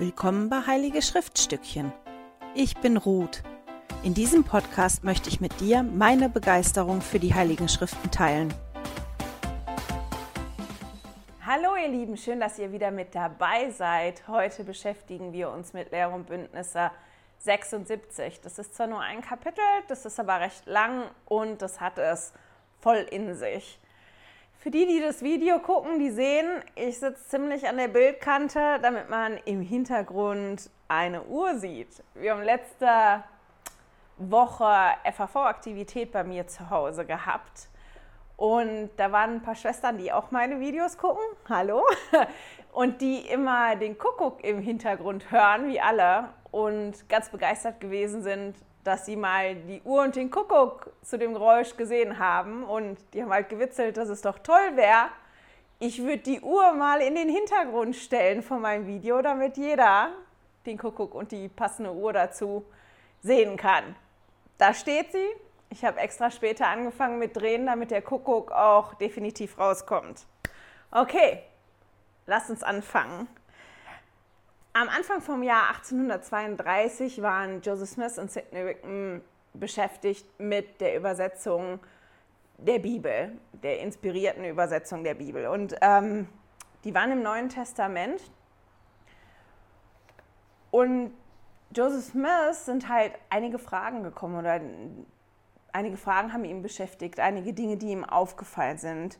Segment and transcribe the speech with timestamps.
[0.00, 1.92] Willkommen bei Heilige Schriftstückchen.
[2.54, 3.42] Ich bin Ruth.
[4.04, 8.54] In diesem Podcast möchte ich mit dir meine Begeisterung für die Heiligen Schriften teilen.
[11.44, 14.28] Hallo ihr Lieben, schön, dass ihr wieder mit dabei seid.
[14.28, 16.92] Heute beschäftigen wir uns mit Lehr und Bündnisse
[17.38, 18.40] 76.
[18.40, 22.32] Das ist zwar nur ein Kapitel, das ist aber recht lang und das hat es
[22.78, 23.80] voll in sich.
[24.60, 29.08] Für die, die das Video gucken, die sehen, ich sitze ziemlich an der Bildkante, damit
[29.08, 32.02] man im Hintergrund eine Uhr sieht.
[32.14, 33.22] Wir haben letzte
[34.16, 37.68] Woche FAV-Aktivität bei mir zu Hause gehabt.
[38.36, 41.22] Und da waren ein paar Schwestern, die auch meine Videos gucken.
[41.48, 41.84] Hallo.
[42.72, 46.30] Und die immer den Kuckuck im Hintergrund hören, wie alle.
[46.50, 51.34] Und ganz begeistert gewesen sind, dass sie mal die Uhr und den Kuckuck zu dem
[51.34, 55.08] Geräusch gesehen haben und die haben halt gewitzelt, dass es doch toll wäre.
[55.78, 60.10] Ich würde die Uhr mal in den Hintergrund stellen von meinem Video, damit jeder
[60.66, 62.64] den Kuckuck und die passende Uhr dazu
[63.22, 63.94] sehen kann.
[64.58, 65.26] Da steht sie.
[65.70, 70.26] Ich habe extra später angefangen mit Drehen, damit der Kuckuck auch definitiv rauskommt.
[70.90, 71.42] Okay,
[72.26, 73.28] lasst uns anfangen.
[74.80, 81.80] Am Anfang vom Jahr 1832 waren Joseph Smith und Sidney Wickham beschäftigt mit der Übersetzung
[82.58, 85.48] der Bibel, der inspirierten Übersetzung der Bibel.
[85.48, 86.28] Und ähm,
[86.84, 88.22] die waren im Neuen Testament.
[90.70, 91.10] Und
[91.74, 94.60] Joseph Smith sind halt einige Fragen gekommen oder
[95.72, 99.18] einige Fragen haben ihn beschäftigt, einige Dinge, die ihm aufgefallen sind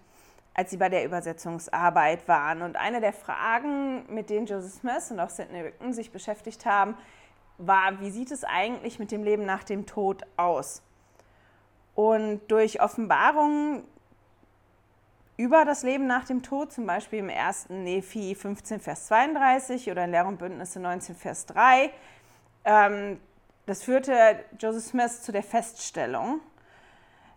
[0.59, 2.63] als sie bei der Übersetzungsarbeit waren.
[2.63, 6.97] Und eine der Fragen, mit denen Joseph Smith und auch Sidney Rickton sich beschäftigt haben,
[7.59, 10.83] war, wie sieht es eigentlich mit dem Leben nach dem Tod aus?
[11.95, 13.85] Und durch Offenbarungen
[15.37, 17.69] über das Leben nach dem Tod, zum Beispiel im 1.
[17.69, 21.93] Nephi 15, Vers 32 oder in Lehr und Bündnisse 19, Vers 3,
[22.65, 23.21] ähm,
[23.67, 26.41] das führte Joseph Smith zu der Feststellung,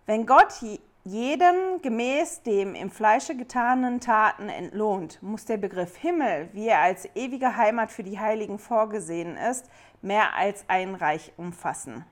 [0.07, 0.63] wenn Gott
[1.03, 7.09] jedem gemäß dem im Fleische getanen Taten entlohnt, muss der Begriff Himmel, wie er als
[7.15, 9.69] ewige Heimat für die Heiligen vorgesehen ist,
[10.01, 12.05] mehr als ein Reich umfassen.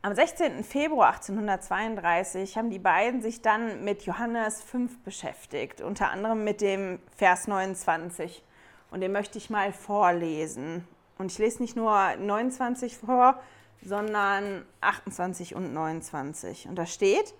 [0.00, 0.64] Am 16.
[0.64, 6.98] Februar 1832 haben die beiden sich dann mit Johannes 5 beschäftigt, unter anderem mit dem
[7.16, 8.42] Vers 29.
[8.90, 10.86] Und den möchte ich mal vorlesen.
[11.16, 13.40] Und ich lese nicht nur 29 vor,
[13.84, 16.68] sondern 28 und 29.
[16.68, 17.34] Und da steht,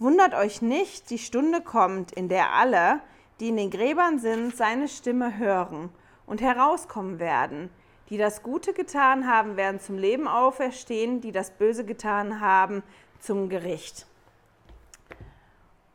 [0.00, 3.00] Wundert euch nicht, die Stunde kommt, in der alle,
[3.38, 5.88] die in den Gräbern sind, seine Stimme hören
[6.26, 7.70] und herauskommen werden.
[8.10, 12.82] Die das Gute getan haben, werden zum Leben auferstehen, die das Böse getan haben,
[13.20, 14.06] zum Gericht.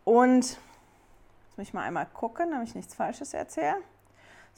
[0.06, 3.76] Und jetzt muss ich mal einmal gucken, damit ich nichts Falsches erzähle.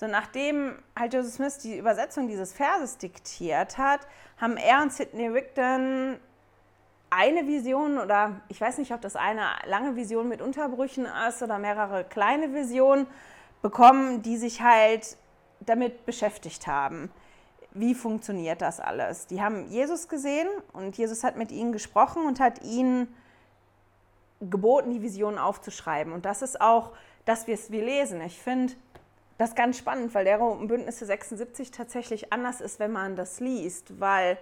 [0.01, 3.99] So, nachdem halt Joseph Smith die Übersetzung dieses Verses diktiert hat,
[4.37, 6.17] haben er und Sidney Rigdon
[7.11, 11.59] eine Vision oder ich weiß nicht, ob das eine lange Vision mit Unterbrüchen ist oder
[11.59, 13.05] mehrere kleine Visionen
[13.61, 15.17] bekommen, die sich halt
[15.59, 17.11] damit beschäftigt haben.
[17.69, 19.27] Wie funktioniert das alles?
[19.27, 23.15] Die haben Jesus gesehen und Jesus hat mit ihnen gesprochen und hat ihnen
[24.39, 26.11] geboten, die Visionen aufzuschreiben.
[26.11, 26.91] Und das ist auch
[27.25, 28.19] das, was wir lesen.
[28.21, 28.73] Ich finde,
[29.41, 34.37] das ganz spannend, weil der Bündnisse 76 tatsächlich anders ist, wenn man das liest, weil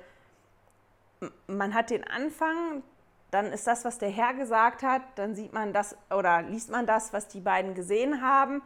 [1.48, 2.84] man hat den Anfang,
[3.32, 6.86] dann ist das, was der Herr gesagt hat, dann sieht man das oder liest man
[6.86, 8.62] das, was die beiden gesehen haben.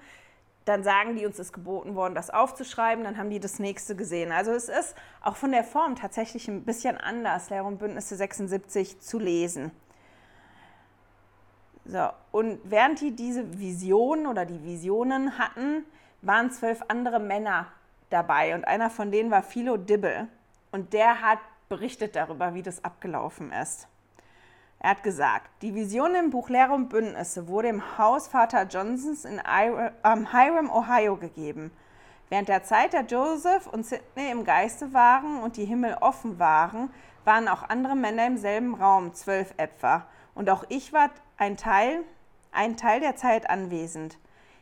[0.66, 4.32] Dann sagen die, uns ist geboten worden, das aufzuschreiben, dann haben die das nächste gesehen.
[4.32, 9.02] Also es ist auch von der Form tatsächlich ein bisschen anders, Lehr und Bündnisse 76
[9.02, 9.72] zu lesen.
[11.86, 15.86] So, und während die diese Vision oder die Visionen hatten,
[16.24, 17.68] waren zwölf andere Männer
[18.10, 20.28] dabei und einer von denen war Philo Dibble
[20.72, 21.40] und der hat
[21.70, 23.88] berichtet darüber, wie das abgelaufen ist.
[24.80, 29.24] Er hat gesagt, die Vision im Buch Lehre und Bündnisse wurde im Haus Vater Johnsons
[29.24, 31.72] in Hiram, Ohio gegeben.
[32.30, 36.92] Während der Zeit, da Joseph und Sidney im Geiste waren und die Himmel offen waren,
[37.26, 40.06] waren auch andere Männer im selben Raum, zwölf etwa.
[40.36, 42.02] Und auch ich war ein Teil,
[42.52, 44.18] ein Teil der Zeit anwesend.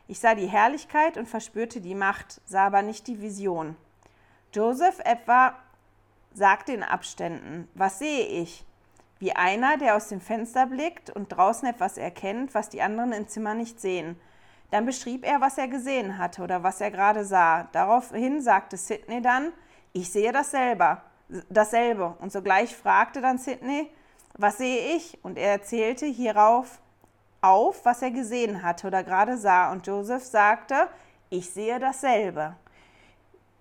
[0.08, 3.76] Ich sah die Herrlichkeit und verspürte die Macht, sah aber nicht die Vision.
[4.52, 5.54] Joseph etwa
[6.34, 8.64] sagte in Abständen, was sehe ich?
[9.18, 13.28] Wie einer, der aus dem Fenster blickt und draußen etwas erkennt, was die anderen im
[13.28, 14.18] Zimmer nicht sehen.
[14.70, 17.68] Dann beschrieb er, was er gesehen hatte oder was er gerade sah.
[17.72, 19.52] Daraufhin sagte Sidney dann,
[19.92, 21.00] ich sehe dasselbe,
[21.50, 22.16] dasselbe.
[22.20, 23.90] Und sogleich fragte dann Sidney,
[24.34, 25.22] was sehe ich?
[25.22, 26.80] Und er erzählte hierauf
[27.42, 29.70] auf, was er gesehen hatte oder gerade sah.
[29.72, 30.88] Und Joseph sagte,
[31.28, 32.56] ich sehe dasselbe.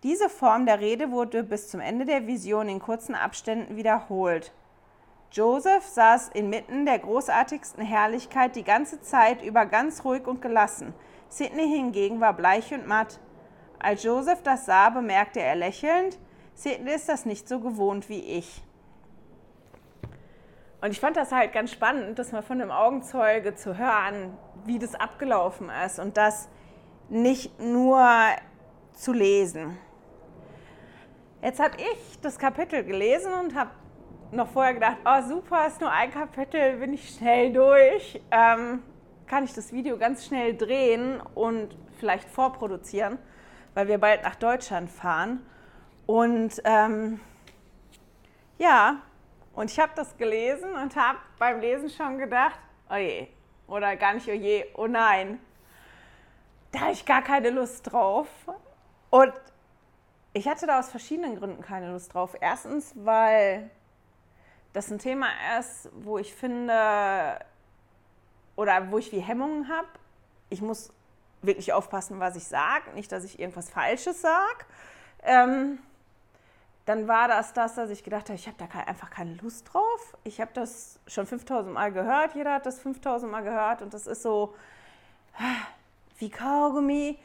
[0.04, 4.51] Diese Form der Rede wurde bis zum Ende der Vision in kurzen Abständen wiederholt.
[5.31, 10.94] Joseph saß inmitten der großartigsten Herrlichkeit die ganze Zeit über ganz ruhig und gelassen.
[11.30, 13.19] Sidney hingegen war bleich und matt.
[13.80, 16.19] Als Joseph das sah, bemerkte er lächelnd,
[16.54, 18.62] Sidney ist das nicht so gewohnt wie ich.
[20.81, 24.36] Und ich fand das halt ganz spannend, das mal von einem Augenzeuge zu hören,
[24.66, 26.50] wie das abgelaufen ist und das
[27.07, 28.04] nicht nur
[28.94, 29.78] zu lesen.
[31.44, 33.69] Jetzt habe ich das Kapitel gelesen und habe
[34.31, 38.19] noch vorher gedacht, oh super, ist nur ein Kapitel, bin ich schnell durch.
[38.31, 38.81] Ähm,
[39.28, 43.19] kann ich das Video ganz schnell drehen und vielleicht vorproduzieren,
[43.75, 45.45] weil wir bald nach Deutschland fahren.
[46.06, 47.19] Und ähm,
[48.57, 49.01] ja,
[49.53, 52.59] und ich habe das gelesen und habe beim Lesen schon gedacht,
[52.89, 53.27] oh je,
[53.68, 55.39] oder gar nicht oh je, oh nein,
[56.71, 58.27] da habe ich gar keine Lust drauf.
[59.09, 59.33] Und
[60.33, 62.36] ich hatte da aus verschiedenen Gründen keine Lust drauf.
[62.39, 63.69] Erstens, weil
[64.74, 65.27] das ein Thema
[65.59, 67.39] ist, wo ich finde,
[68.56, 69.88] oder wo ich wie Hemmungen habe.
[70.50, 70.94] Ich muss
[71.42, 74.65] wirklich aufpassen, was ich sage, nicht, dass ich irgendwas Falsches sage.
[75.24, 75.80] Ähm,
[76.86, 80.18] dann war das das, dass ich gedacht habe, ich habe da einfach keine Lust drauf.
[80.24, 84.07] Ich habe das schon 5000 Mal gehört, jeder hat das 5000 Mal gehört und das
[84.07, 84.56] ist so
[86.18, 87.18] wie Kaugummi.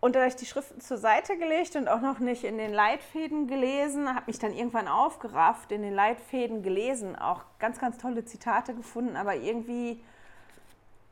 [0.00, 2.72] Und da habe ich die Schriften zur Seite gelegt und auch noch nicht in den
[2.72, 8.24] Leitfäden gelesen, habe mich dann irgendwann aufgerafft, in den Leitfäden gelesen, auch ganz, ganz tolle
[8.24, 10.02] Zitate gefunden, aber irgendwie,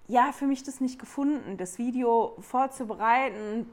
[0.07, 3.69] ja, für mich das nicht gefunden, das Video vorzubereiten.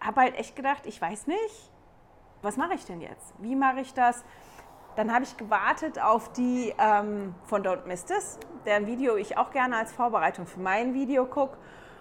[0.00, 1.72] Habe halt echt gedacht, ich weiß nicht,
[2.42, 3.34] was mache ich denn jetzt?
[3.38, 4.24] Wie mache ich das?
[4.96, 9.50] Dann habe ich gewartet auf die ähm, von Don't Miss This, deren Video ich auch
[9.50, 11.56] gerne als Vorbereitung für mein Video gucke.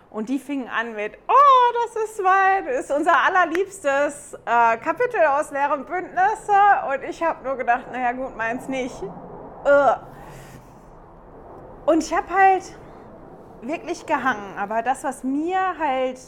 [0.10, 5.52] Und die fingen an mit, oh, das ist mein, ist unser allerliebstes äh, Kapitel aus
[5.52, 6.54] Lehren Bündnisse.
[6.90, 8.96] Und ich habe nur gedacht, naja gut, meins nicht.
[9.04, 9.96] Uh.
[11.86, 12.64] Und ich habe halt
[13.62, 14.58] wirklich gehangen.
[14.58, 16.20] Aber das, was mir halt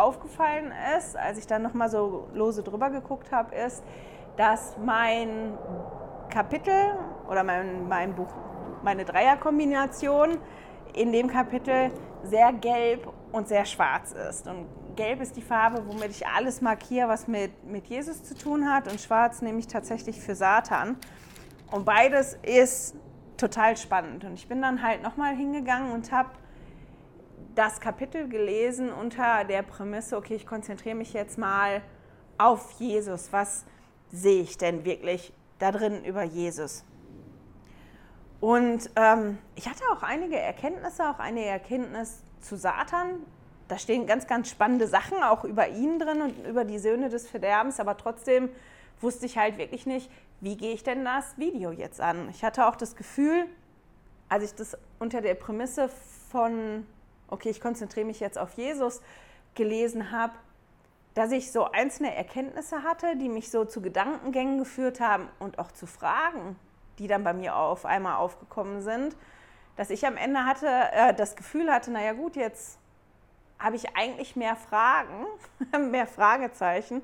[0.00, 3.82] aufgefallen ist, als ich dann nochmal so lose drüber geguckt habe, ist,
[4.36, 5.58] dass mein
[6.30, 6.94] Kapitel
[7.28, 8.32] oder mein, mein Buch,
[8.82, 10.38] meine Dreierkombination
[10.94, 11.90] in dem Kapitel
[12.22, 14.46] sehr gelb und sehr schwarz ist.
[14.46, 14.66] Und
[14.96, 18.90] gelb ist die Farbe, womit ich alles markiere, was mit, mit Jesus zu tun hat.
[18.90, 20.96] Und schwarz nehme ich tatsächlich für Satan.
[21.70, 22.96] Und beides ist
[23.36, 24.24] total spannend.
[24.24, 26.30] Und ich bin dann halt nochmal hingegangen und habe
[27.54, 31.82] das Kapitel gelesen unter der Prämisse, okay, ich konzentriere mich jetzt mal
[32.38, 33.32] auf Jesus.
[33.32, 33.64] Was
[34.10, 36.84] sehe ich denn wirklich da drin über Jesus?
[38.40, 43.20] Und ähm, ich hatte auch einige Erkenntnisse, auch eine Erkenntnis zu Satan.
[43.68, 47.28] Da stehen ganz, ganz spannende Sachen auch über ihn drin und über die Söhne des
[47.28, 48.48] Verderbens, aber trotzdem
[49.00, 50.10] wusste ich halt wirklich nicht,
[50.40, 52.28] wie gehe ich denn das Video jetzt an.
[52.30, 53.46] Ich hatte auch das Gefühl,
[54.28, 55.90] als ich das unter der Prämisse
[56.30, 56.86] von,
[57.30, 59.00] okay, ich konzentriere mich jetzt auf Jesus,
[59.54, 60.34] gelesen habe,
[61.14, 65.72] dass ich so einzelne Erkenntnisse hatte, die mich so zu Gedankengängen geführt haben und auch
[65.72, 66.56] zu Fragen,
[66.98, 69.16] die dann bei mir auf einmal aufgekommen sind,
[69.76, 72.78] dass ich am Ende hatte, äh, das Gefühl hatte, naja gut, jetzt
[73.58, 75.26] habe ich eigentlich mehr Fragen,
[75.90, 77.02] mehr Fragezeichen,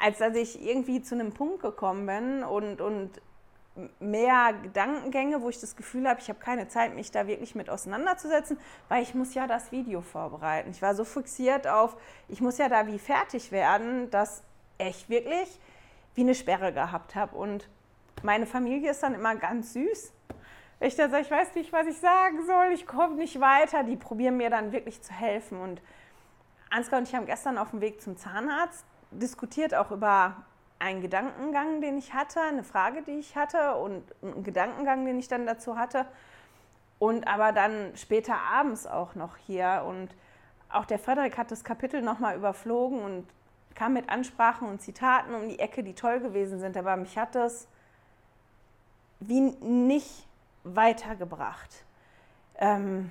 [0.00, 3.10] als dass ich irgendwie zu einem Punkt gekommen bin und, und
[3.98, 7.68] mehr Gedankengänge, wo ich das Gefühl habe, ich habe keine Zeit, mich da wirklich mit
[7.68, 10.70] auseinanderzusetzen, weil ich muss ja das Video vorbereiten.
[10.70, 11.96] Ich war so fixiert auf,
[12.28, 14.44] ich muss ja da wie fertig werden, dass
[14.78, 15.60] ich wirklich
[16.14, 17.36] wie eine Sperre gehabt habe.
[17.36, 17.68] Und
[18.22, 20.12] meine Familie ist dann immer ganz süß.
[20.80, 23.82] Ich dann sage, ich weiß nicht, was ich sagen soll, ich komme nicht weiter.
[23.82, 25.60] Die probieren mir dann wirklich zu helfen.
[25.60, 25.82] Und
[26.70, 30.44] Ansgar und ich haben gestern auf dem Weg zum Zahnarzt diskutiert auch über
[30.78, 35.28] einen Gedankengang, den ich hatte, eine Frage, die ich hatte und einen Gedankengang, den ich
[35.28, 36.06] dann dazu hatte.
[36.98, 39.84] Und aber dann später abends auch noch hier.
[39.86, 40.08] Und
[40.68, 43.26] auch der Frederik hat das Kapitel nochmal überflogen und
[43.74, 46.76] kam mit Ansprachen und Zitaten um die Ecke, die toll gewesen sind.
[46.76, 47.66] Aber mich hat das
[49.20, 50.26] wie nicht
[50.64, 51.84] weitergebracht.
[52.56, 53.10] Ähm,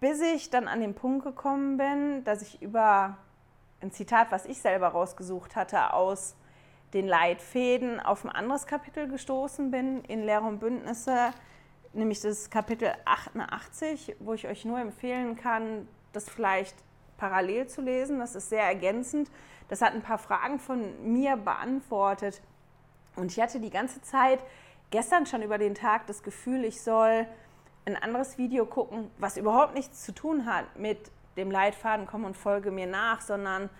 [0.00, 3.16] bis ich dann an den Punkt gekommen bin, dass ich über
[3.80, 6.36] ein Zitat, was ich selber rausgesucht hatte, aus
[6.94, 11.30] den Leitfäden auf ein anderes Kapitel gestoßen bin in Lehre und Bündnisse,
[11.92, 16.76] nämlich das Kapitel 88, wo ich euch nur empfehlen kann, das vielleicht
[17.18, 18.18] parallel zu lesen.
[18.18, 19.30] Das ist sehr ergänzend.
[19.68, 22.40] Das hat ein paar Fragen von mir beantwortet,
[23.18, 24.38] und ich hatte die ganze Zeit
[24.90, 27.26] gestern schon über den Tag das Gefühl, ich soll
[27.84, 32.36] ein anderes Video gucken, was überhaupt nichts zu tun hat mit dem Leitfaden komm und
[32.36, 33.70] folge mir nach, sondern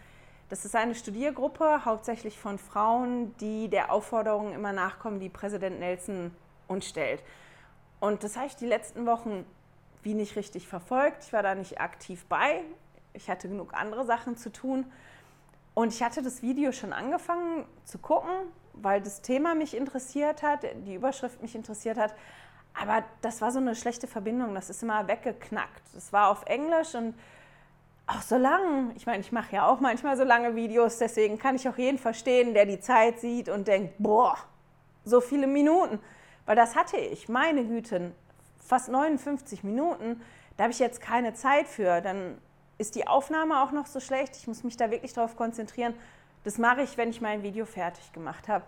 [0.49, 6.35] das ist eine Studiergruppe, hauptsächlich von Frauen, die der Aufforderung immer nachkommen, die Präsident Nelson
[6.69, 7.23] uns stellt.
[8.01, 9.45] Und das habe ich die letzten Wochen
[10.03, 11.25] wie nicht richtig verfolgt.
[11.25, 12.63] Ich war da nicht aktiv bei.
[13.13, 14.87] Ich hatte genug andere Sachen zu tun.
[15.75, 18.31] Und ich hatte das Video schon angefangen zu gucken,
[18.73, 22.15] weil das Thema mich interessiert hat, die Überschrift mich interessiert hat.
[22.75, 25.83] Aber das war so eine schlechte Verbindung, das ist immer weggeknackt.
[25.95, 27.15] Das war auf Englisch und
[28.09, 28.93] auch so lang.
[28.97, 31.99] Ich meine, ich mache ja auch manchmal so lange Videos, deswegen kann ich auch jeden
[31.99, 34.37] verstehen, der die Zeit sieht und denkt, boah,
[35.05, 36.01] so viele Minuten.
[36.47, 38.13] Weil das hatte ich, meine Güte,
[38.59, 40.23] fast 59 Minuten.
[40.57, 42.01] Da habe ich jetzt keine Zeit für.
[42.01, 42.39] Dann
[42.79, 44.37] ist die Aufnahme auch noch so schlecht.
[44.37, 45.95] Ich muss mich da wirklich darauf konzentrieren.
[46.45, 48.65] Das mache ich, wenn ich mein Video fertig gemacht habe.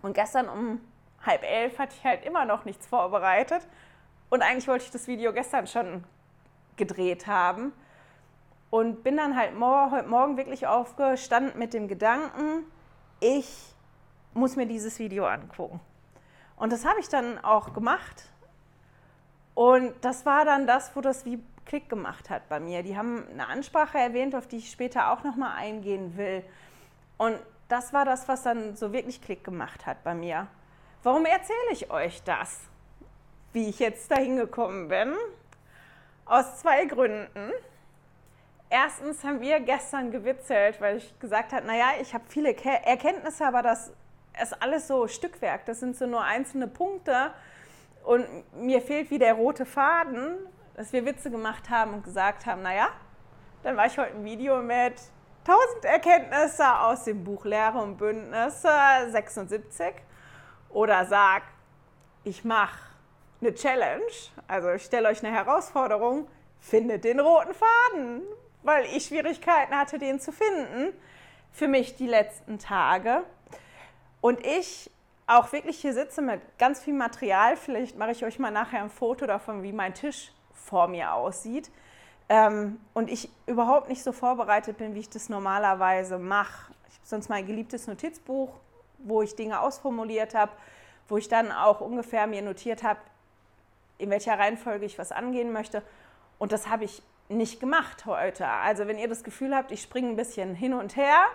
[0.00, 0.80] Und gestern um
[1.24, 3.66] halb elf hatte ich halt immer noch nichts vorbereitet.
[4.30, 6.04] Und eigentlich wollte ich das Video gestern schon
[6.76, 7.72] gedreht haben.
[8.70, 12.64] Und bin dann halt mor heute Morgen wirklich aufgestanden mit dem Gedanken,
[13.20, 13.74] ich
[14.34, 15.80] muss mir dieses Video angucken.
[16.56, 18.24] Und das habe ich dann auch gemacht.
[19.54, 22.82] Und das war dann das, wo das wie Klick gemacht hat bei mir.
[22.82, 26.42] Die haben eine Ansprache erwähnt, auf die ich später auch nochmal eingehen will.
[27.18, 30.46] Und das war das, was dann so wirklich Klick gemacht hat bei mir.
[31.02, 32.60] Warum erzähle ich euch das?
[33.52, 35.14] Wie ich jetzt dahin gekommen bin?
[36.24, 37.52] Aus zwei Gründen.
[38.68, 43.62] Erstens haben wir gestern gewitzelt, weil ich gesagt habe, naja, ich habe viele Erkenntnisse, aber
[43.62, 43.92] das
[44.42, 45.64] ist alles so Stückwerk.
[45.66, 47.32] Das sind so nur einzelne Punkte.
[48.04, 50.36] Und mir fehlt wie der rote Faden,
[50.74, 52.88] dass wir Witze gemacht haben und gesagt haben, naja,
[53.62, 54.94] dann war ich heute ein Video mit
[55.48, 58.68] 1000 Erkenntnisse aus dem Buch Lehre und Bündnisse
[59.10, 59.94] 76
[60.70, 61.42] oder sag,
[62.24, 62.78] ich mache
[63.40, 64.02] eine Challenge,
[64.48, 68.22] also ich stelle euch eine Herausforderung, findet den roten Faden,
[68.66, 70.92] weil ich Schwierigkeiten hatte, den zu finden
[71.52, 73.22] für mich die letzten Tage.
[74.20, 74.90] Und ich
[75.28, 77.56] auch wirklich hier sitze mit ganz viel Material.
[77.56, 81.70] Vielleicht mache ich euch mal nachher ein Foto davon, wie mein Tisch vor mir aussieht.
[82.28, 86.72] Ähm, und ich überhaupt nicht so vorbereitet bin, wie ich das normalerweise mache.
[86.88, 88.50] Ich habe sonst mein geliebtes Notizbuch,
[88.98, 90.50] wo ich Dinge ausformuliert habe,
[91.08, 92.98] wo ich dann auch ungefähr mir notiert habe,
[93.98, 95.84] in welcher Reihenfolge ich was angehen möchte.
[96.38, 98.46] Und das habe ich nicht gemacht heute.
[98.46, 101.26] Also wenn ihr das Gefühl habt, ich springe ein bisschen hin und her,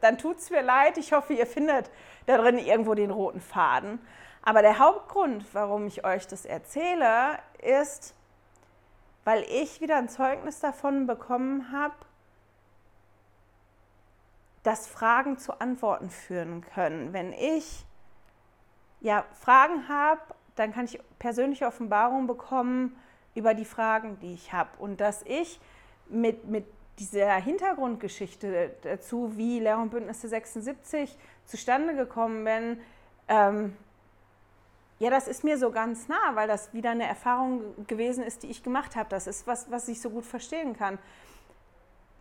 [0.00, 0.98] dann tut es mir leid.
[0.98, 1.90] Ich hoffe, ihr findet
[2.26, 3.98] da drin irgendwo den roten Faden.
[4.42, 8.14] Aber der Hauptgrund, warum ich euch das erzähle, ist,
[9.24, 11.94] weil ich wieder ein Zeugnis davon bekommen habe,
[14.62, 17.12] dass Fragen zu Antworten führen können.
[17.12, 17.86] Wenn ich
[19.00, 20.20] ja, Fragen habe,
[20.56, 22.96] dann kann ich persönliche Offenbarungen bekommen
[23.34, 24.70] über die Fragen, die ich habe.
[24.78, 25.60] Und dass ich
[26.08, 26.66] mit, mit
[26.98, 32.80] dieser Hintergrundgeschichte dazu, wie Lehr- und Bündnisse 76 zustande gekommen bin,
[33.28, 33.76] ähm,
[35.00, 38.46] ja, das ist mir so ganz nah, weil das wieder eine Erfahrung gewesen ist, die
[38.46, 39.08] ich gemacht habe.
[39.10, 40.98] Das ist was, was ich so gut verstehen kann.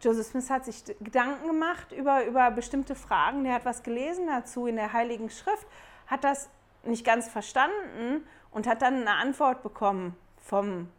[0.01, 3.43] Joseph Smith hat sich Gedanken gemacht über, über bestimmte Fragen.
[3.43, 5.67] Der hat was gelesen dazu in der Heiligen Schrift,
[6.07, 6.49] hat das
[6.83, 10.89] nicht ganz verstanden und hat dann eine Antwort bekommen vom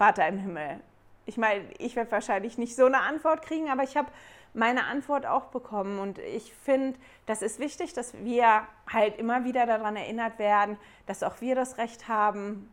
[0.00, 0.80] Vater im Himmel.
[1.26, 4.10] Ich meine, ich werde wahrscheinlich nicht so eine Antwort kriegen, aber ich habe
[4.54, 5.98] meine Antwort auch bekommen.
[5.98, 11.22] Und ich finde, das ist wichtig, dass wir halt immer wieder daran erinnert werden, dass
[11.22, 12.72] auch wir das Recht haben,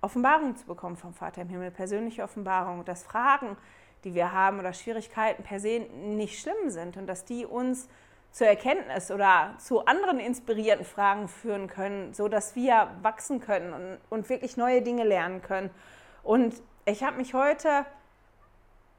[0.00, 3.56] Offenbarung zu bekommen vom Vater im Himmel, persönliche Offenbarung, dass Fragen,
[4.02, 7.88] die wir haben oder Schwierigkeiten per se nicht schlimm sind und dass die uns
[8.32, 14.28] zur Erkenntnis oder zu anderen inspirierten Fragen führen können, sodass wir wachsen können und, und
[14.28, 15.70] wirklich neue Dinge lernen können.
[16.22, 16.54] Und
[16.84, 17.86] ich habe mich heute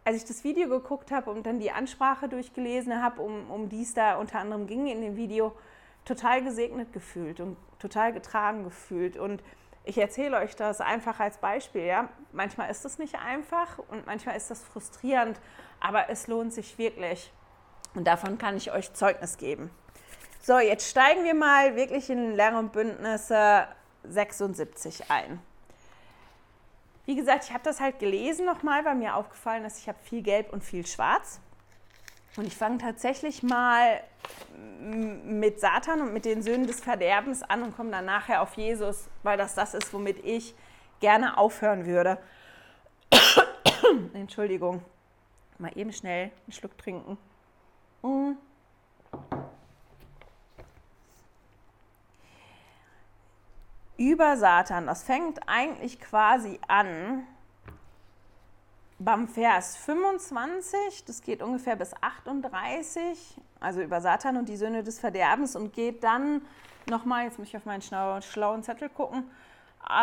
[0.08, 3.82] als ich das Video geguckt habe und dann die Ansprache durchgelesen habe, um, um die
[3.82, 5.54] es da unter anderem ging in dem Video,
[6.06, 9.18] total gesegnet gefühlt und total getragen gefühlt.
[9.18, 9.44] Und
[9.84, 11.82] ich erzähle euch das einfach als Beispiel.
[11.82, 12.08] Ja?
[12.32, 15.42] Manchmal ist es nicht einfach und manchmal ist das frustrierend,
[15.82, 17.34] aber es lohnt sich wirklich.
[17.98, 19.72] Und davon kann ich euch Zeugnis geben.
[20.40, 23.68] So, jetzt steigen wir mal wirklich in Lehre und Bündnisse
[24.04, 25.42] 76 ein.
[27.06, 30.22] Wie gesagt, ich habe das halt gelesen nochmal, weil mir aufgefallen ist, ich habe viel
[30.22, 31.42] Gelb und viel Schwarz.
[32.36, 34.04] Und ich fange tatsächlich mal
[35.26, 39.10] mit Satan und mit den Söhnen des Verderbens an und komme dann nachher auf Jesus,
[39.24, 40.54] weil das das ist, womit ich
[41.00, 42.20] gerne aufhören würde.
[44.14, 44.86] Entschuldigung,
[45.58, 47.18] mal eben schnell einen Schluck trinken.
[48.02, 48.34] Mm.
[53.98, 54.88] über Satan.
[54.88, 57.26] Das fängt eigentlich quasi an
[59.00, 65.00] beim Vers 25, das geht ungefähr bis 38, also über Satan und die Söhne des
[65.00, 66.42] Verderbens und geht dann
[66.90, 69.30] nochmal, jetzt muss ich auf meinen schlauen Zettel gucken,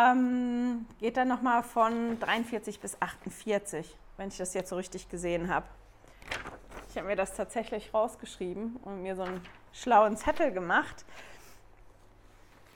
[0.01, 5.53] ähm, geht dann nochmal von 43 bis 48, wenn ich das jetzt so richtig gesehen
[5.53, 5.65] habe.
[6.95, 9.41] Ich habe mir das tatsächlich rausgeschrieben und mir so einen
[9.73, 11.03] schlauen Zettel gemacht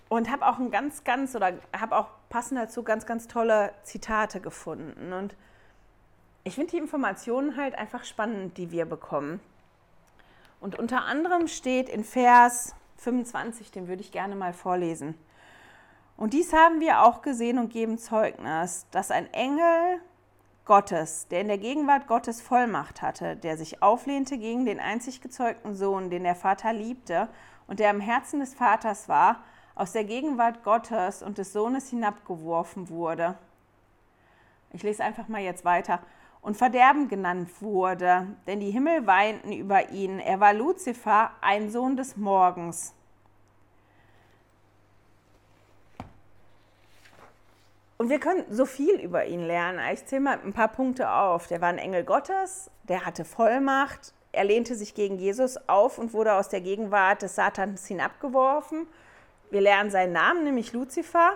[0.09, 4.41] und habe auch ein ganz, ganz oder habe auch passend dazu ganz, ganz tolle Zitate
[4.41, 5.13] gefunden.
[5.13, 5.37] Und
[6.43, 9.39] ich finde die Informationen halt einfach spannend, die wir bekommen.
[10.59, 15.15] Und unter anderem steht in Vers 25, den würde ich gerne mal vorlesen.
[16.17, 20.01] Und dies haben wir auch gesehen und geben Zeugnis, dass ein Engel
[20.69, 25.73] Gottes, der in der Gegenwart Gottes Vollmacht hatte, der sich auflehnte gegen den einzig gezeugten
[25.73, 27.27] Sohn, den der Vater liebte
[27.65, 29.41] und der am Herzen des Vaters war,
[29.73, 33.33] aus der Gegenwart Gottes und des Sohnes hinabgeworfen wurde.
[34.71, 36.01] Ich lese einfach mal jetzt weiter.
[36.39, 40.19] Und Verderben genannt wurde, denn die Himmel weinten über ihn.
[40.19, 42.93] Er war Luzifer, ein Sohn des Morgens.
[48.01, 49.81] Und wir können so viel über ihn lernen.
[49.91, 51.47] Ich zähle mal ein paar Punkte auf.
[51.47, 56.13] Der war ein Engel Gottes, der hatte Vollmacht, er lehnte sich gegen Jesus auf und
[56.13, 58.87] wurde aus der Gegenwart des Satans hinabgeworfen.
[59.51, 61.33] Wir lernen seinen Namen, nämlich Luzifer.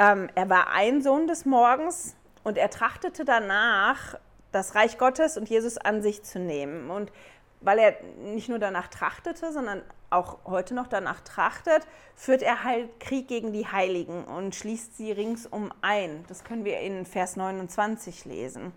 [0.00, 4.18] Ähm, er war ein Sohn des Morgens und er trachtete danach,
[4.50, 6.90] das Reich Gottes und Jesus an sich zu nehmen.
[6.90, 7.12] Und
[7.60, 13.00] weil er nicht nur danach trachtete, sondern auch heute noch danach trachtet, führt er halt
[13.00, 16.24] Krieg gegen die Heiligen und schließt sie ringsum ein.
[16.28, 18.72] Das können wir in Vers 29 lesen.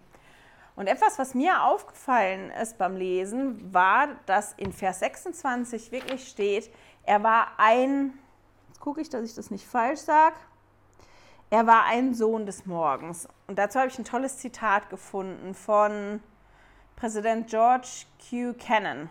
[0.76, 6.72] Und etwas, was mir aufgefallen ist beim Lesen, war, dass in Vers 26 wirklich steht,
[7.06, 8.14] er war ein
[8.84, 10.36] gucke ich, dass ich das nicht falsch sage.
[11.50, 13.30] Er war ein Sohn des Morgens.
[13.48, 16.22] Und dazu habe ich ein tolles Zitat gefunden von
[16.98, 18.54] Präsident George Q.
[18.60, 19.10] Cannon.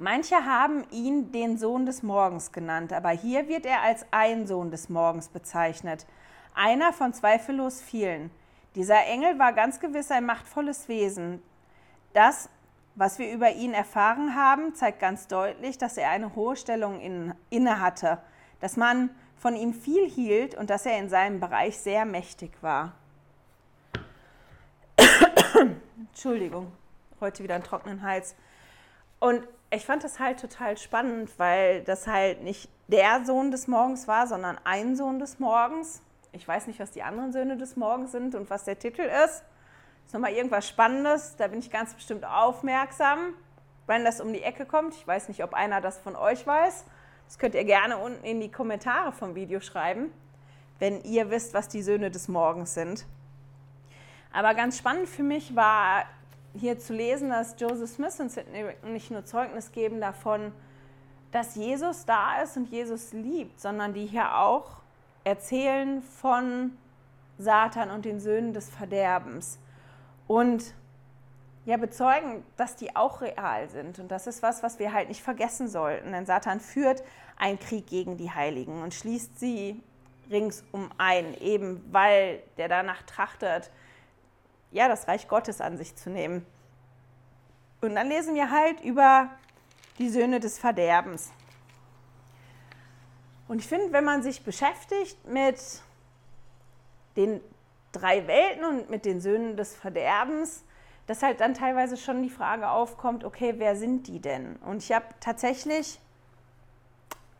[0.00, 4.70] Manche haben ihn den Sohn des Morgens genannt, aber hier wird er als ein Sohn
[4.70, 6.06] des Morgens bezeichnet.
[6.54, 8.30] Einer von zweifellos vielen.
[8.76, 11.42] Dieser Engel war ganz gewiss ein machtvolles Wesen,
[12.12, 12.48] das
[12.98, 17.32] was wir über ihn erfahren haben, zeigt ganz deutlich, dass er eine hohe Stellung in,
[17.48, 18.18] inne hatte,
[18.60, 22.94] dass man von ihm viel hielt und dass er in seinem Bereich sehr mächtig war.
[25.96, 26.72] Entschuldigung,
[27.20, 28.34] heute wieder einen trockenen Hals.
[29.20, 34.08] Und ich fand das halt total spannend, weil das halt nicht der Sohn des Morgens
[34.08, 36.02] war, sondern ein Sohn des Morgens.
[36.32, 39.42] Ich weiß nicht, was die anderen Söhne des Morgens sind und was der Titel ist
[40.08, 43.34] ist nochmal irgendwas Spannendes, da bin ich ganz bestimmt aufmerksam,
[43.86, 44.94] wenn das um die Ecke kommt.
[44.94, 46.86] Ich weiß nicht, ob einer das von euch weiß.
[47.26, 50.10] Das könnt ihr gerne unten in die Kommentare vom Video schreiben,
[50.78, 53.04] wenn ihr wisst, was die Söhne des Morgens sind.
[54.32, 56.06] Aber ganz spannend für mich war
[56.54, 58.38] hier zu lesen, dass Joseph Smith uns
[58.84, 60.52] nicht nur Zeugnis geben davon,
[61.30, 64.78] dass Jesus da ist und Jesus liebt, sondern die hier auch
[65.24, 66.76] erzählen von
[67.38, 69.58] Satan und den Söhnen des Verderbens
[70.26, 70.74] und
[71.66, 73.98] ja, bezeugen, dass die auch real sind.
[73.98, 76.12] Und das ist was, was wir halt nicht vergessen sollten.
[76.12, 77.02] Denn Satan führt
[77.36, 79.82] einen Krieg gegen die Heiligen und schließt sie
[80.30, 83.70] ringsum ein, eben weil der danach trachtet,
[84.70, 86.46] ja, das Reich Gottes an sich zu nehmen.
[87.80, 89.30] Und dann lesen wir halt über
[89.98, 91.30] die Söhne des Verderbens.
[93.46, 95.58] Und ich finde, wenn man sich beschäftigt mit
[97.16, 97.40] den
[97.92, 100.64] drei Welten und mit den Söhnen des Verderbens,
[101.06, 104.56] dass halt dann teilweise schon die Frage aufkommt, okay, wer sind die denn?
[104.56, 105.98] Und ich habe tatsächlich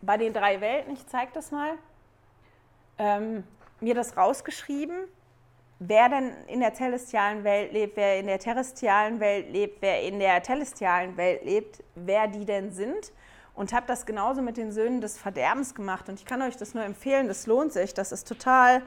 [0.01, 1.75] bei den drei Welten, ich zeige das mal,
[2.97, 3.45] ähm,
[3.81, 4.97] mir das rausgeschrieben,
[5.79, 10.19] wer denn in der celestialen Welt lebt, wer in der terrestrialen Welt lebt, wer in
[10.19, 13.13] der telestialen Welt lebt, wer die denn sind.
[13.55, 16.09] Und habe das genauso mit den Söhnen des Verderbens gemacht.
[16.09, 17.93] Und ich kann euch das nur empfehlen, das lohnt sich.
[17.93, 18.83] Das ist total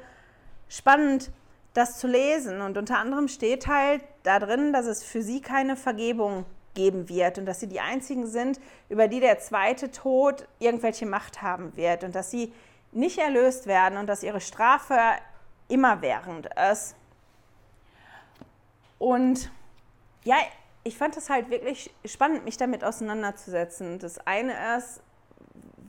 [0.69, 1.31] spannend,
[1.73, 2.61] das zu lesen.
[2.61, 7.37] Und unter anderem steht halt da drin, dass es für sie keine Vergebung geben wird
[7.37, 12.05] und dass sie die einzigen sind, über die der zweite Tod irgendwelche Macht haben wird
[12.05, 12.53] und dass sie
[12.93, 14.97] nicht erlöst werden und dass ihre Strafe
[15.71, 16.95] immerwährend ist.
[18.99, 19.51] Und
[20.23, 20.35] ja,
[20.83, 23.99] ich fand es halt wirklich spannend, mich damit auseinanderzusetzen.
[23.99, 25.01] Das eine ist,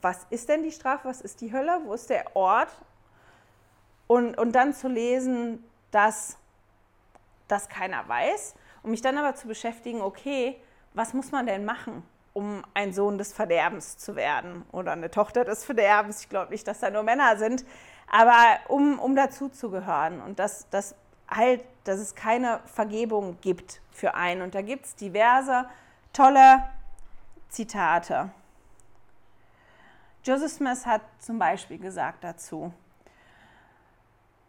[0.00, 1.08] was ist denn die Strafe?
[1.08, 1.80] Was ist die Hölle?
[1.84, 2.70] Wo ist der Ort?
[4.06, 6.36] Und, und dann zu lesen, dass
[7.48, 8.54] das keiner weiß.
[8.82, 10.60] Um mich dann aber zu beschäftigen, okay,
[10.94, 15.44] was muss man denn machen, um ein Sohn des Verderbens zu werden oder eine Tochter
[15.44, 16.22] des Verderbens?
[16.22, 17.64] Ich glaube nicht, dass da nur Männer sind,
[18.12, 20.20] aber um, um dazu zu gehören.
[20.20, 20.94] Und das, das
[21.28, 24.42] halt, dass es keine Vergebung gibt für einen.
[24.42, 25.66] Und da gibt es diverse
[26.12, 26.62] tolle
[27.48, 28.30] Zitate.
[30.24, 32.72] Joseph Smith hat zum Beispiel gesagt dazu,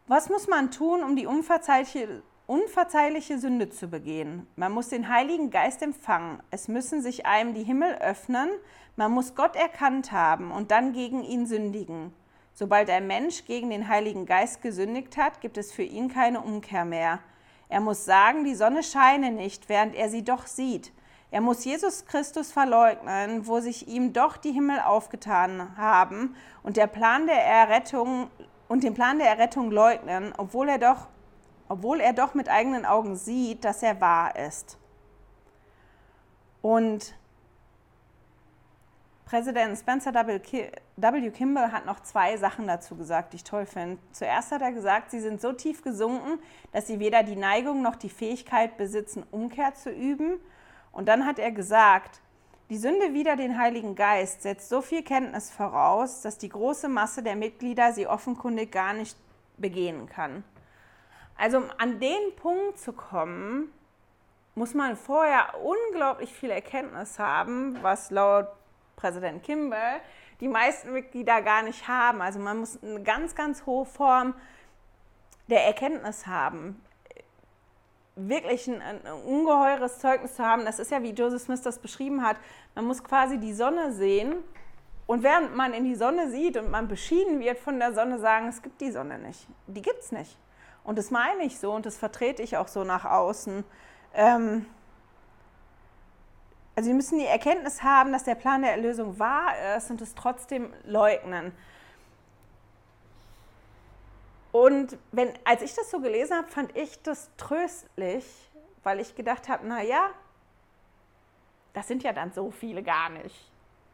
[0.08, 4.46] was muss man tun, um die unverzeihliche, unverzeihliche Sünde zu begehen?
[4.58, 6.44] Man muss den Heiligen Geist empfangen.
[6.52, 8.50] Es müssen sich einem die Himmel öffnen.
[8.98, 12.14] Man muss Gott erkannt haben und dann gegen ihn sündigen.
[12.54, 16.86] Sobald ein Mensch gegen den Heiligen Geist gesündigt hat, gibt es für ihn keine Umkehr
[16.86, 17.20] mehr.
[17.68, 20.92] Er muss sagen, die Sonne scheine nicht, während er sie doch sieht.
[21.32, 26.86] Er muss Jesus Christus verleugnen, wo sich ihm doch die Himmel aufgetan haben und der
[26.86, 28.30] Plan der Errettung
[28.68, 31.08] und den Plan der Errettung leugnen, obwohl er doch
[31.70, 34.78] obwohl er doch mit eigenen Augen sieht, dass er wahr ist.
[36.62, 37.16] Und
[39.26, 40.12] Präsident Spencer
[40.96, 41.32] W.
[41.32, 43.98] Kimball hat noch zwei Sachen dazu gesagt, die ich toll finde.
[44.12, 46.40] Zuerst hat er gesagt, sie sind so tief gesunken,
[46.72, 50.40] dass sie weder die Neigung noch die Fähigkeit besitzen, Umkehr zu üben.
[50.92, 52.22] Und dann hat er gesagt,
[52.70, 57.24] die Sünde wider den Heiligen Geist setzt so viel Kenntnis voraus, dass die große Masse
[57.24, 59.18] der Mitglieder sie offenkundig gar nicht
[59.58, 60.44] begehen kann.
[61.38, 63.72] Also um an den Punkt zu kommen,
[64.56, 68.48] muss man vorher unglaublich viel Erkenntnis haben, was laut
[68.96, 70.00] Präsident Kimball
[70.40, 72.22] die meisten Mitglieder gar nicht haben.
[72.22, 74.34] Also man muss eine ganz, ganz hohe Form
[75.50, 76.82] der Erkenntnis haben.
[78.16, 82.24] Wirklich ein, ein, ungeheures Zeugnis zu haben, das ist ja, wie Joseph Smith das beschrieben
[82.24, 82.38] hat,
[82.76, 84.36] man muss quasi die Sonne sehen
[85.08, 88.48] und während man in die Sonne sieht und man beschieden wird von der Sonne, sagen,
[88.48, 89.48] es gibt die Sonne nicht.
[89.68, 90.38] Die gibt es nicht.
[90.84, 93.64] Und das meine ich so und das vertrete ich auch so nach außen.
[94.14, 94.66] Ähm,
[96.76, 100.16] also wir müssen die Erkenntnis haben, dass der Plan der Erlösung wahr ist und es
[100.16, 101.52] trotzdem leugnen.
[104.52, 108.26] Und wenn, als ich das so gelesen habe, fand ich das tröstlich,
[108.84, 110.10] weil ich gedacht habe, naja,
[111.74, 113.52] das sind ja dann so viele gar nicht.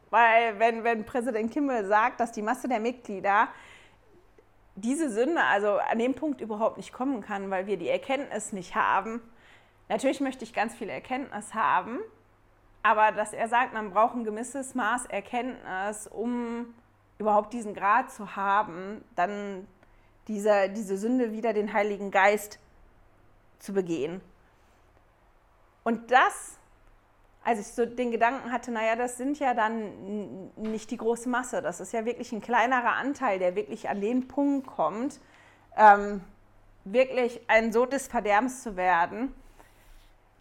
[0.10, 3.48] Weil wenn, wenn Präsident Kimmel sagt, dass die Masse der Mitglieder
[4.76, 8.76] diese Sünde also an dem Punkt überhaupt nicht kommen kann, weil wir die Erkenntnis nicht
[8.76, 9.22] haben,
[9.88, 12.00] natürlich möchte ich ganz viel Erkenntnis haben,
[12.84, 16.74] aber dass er sagt, man braucht ein gewisses Maß Erkenntnis, um
[17.18, 19.68] überhaupt diesen Grad zu haben, dann
[20.28, 22.60] diese, diese Sünde wieder den Heiligen Geist
[23.60, 24.22] zu begehen.
[25.84, 26.58] Und das,
[27.44, 31.62] als ich so den Gedanken hatte, naja, das sind ja dann nicht die große Masse,
[31.62, 35.20] das ist ja wirklich ein kleinerer Anteil, der wirklich an den Punkt kommt,
[35.76, 36.22] ähm,
[36.86, 39.34] wirklich ein Sohn des Verderbens zu werden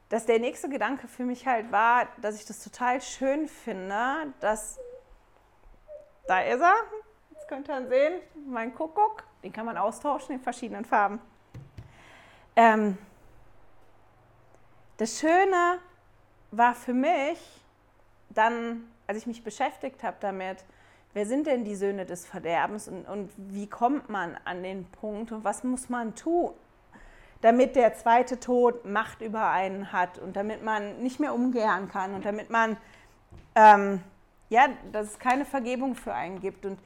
[0.09, 4.79] dass der nächste Gedanke für mich halt war, dass ich das total schön finde, dass
[6.27, 6.75] da ist er,
[7.31, 11.21] jetzt könnt ihr ihn sehen, mein Kuckuck, den kann man austauschen in verschiedenen Farben.
[12.57, 12.99] Ähm,
[14.99, 15.79] das Schöne
[16.51, 17.39] war für mich
[18.31, 20.65] dann, als ich mich beschäftigt habe damit,
[21.15, 25.33] wer sind denn die Söhne des Verderbens und, und wie kommt man an den Punkt
[25.33, 26.53] und was muss man tun?
[27.41, 32.15] Damit der zweite Tod Macht über einen hat und damit man nicht mehr umkehren kann
[32.15, 32.77] und damit man,
[33.55, 34.03] ähm,
[34.49, 36.67] ja, dass es keine Vergebung für einen gibt.
[36.67, 36.79] Und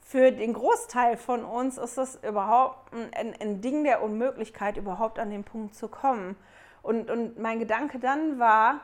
[0.00, 5.30] für den Großteil von uns ist das überhaupt ein, ein Ding der Unmöglichkeit, überhaupt an
[5.30, 6.36] den Punkt zu kommen.
[6.82, 8.80] Und, und mein Gedanke dann war,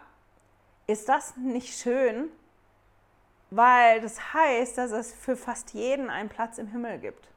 [0.87, 2.31] ist das nicht schön?
[3.51, 7.29] Weil das heißt, dass es für fast jeden einen Platz im Himmel gibt.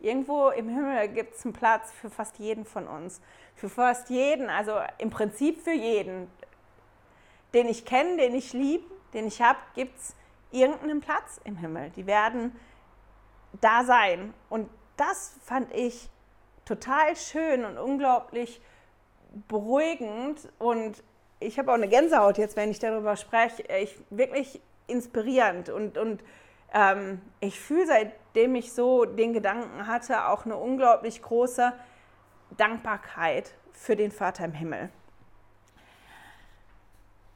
[0.00, 3.20] Irgendwo im Himmel gibt es einen Platz für fast jeden von uns.
[3.56, 6.30] Für fast jeden, also im Prinzip für jeden.
[7.52, 10.14] Den ich kenne, den ich liebe, den ich habe, gibt es
[10.52, 11.90] irgendeinen Platz im Himmel.
[11.90, 12.54] Die werden
[13.60, 14.34] da sein.
[14.48, 16.08] Und das fand ich
[16.64, 18.60] total schön und unglaublich
[19.48, 20.48] beruhigend.
[20.58, 21.02] Und
[21.40, 23.64] ich habe auch eine Gänsehaut jetzt, wenn ich darüber spreche.
[23.80, 26.22] Ich, wirklich inspirierend und, und
[26.72, 31.72] ähm, ich fühle, seitdem ich so den Gedanken hatte, auch eine unglaublich große
[32.56, 34.90] Dankbarkeit für den Vater im Himmel.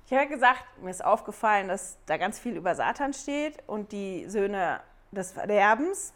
[0.07, 4.29] Ich habe gesagt, mir ist aufgefallen, dass da ganz viel über Satan steht und die
[4.29, 6.13] Söhne des Verderbens.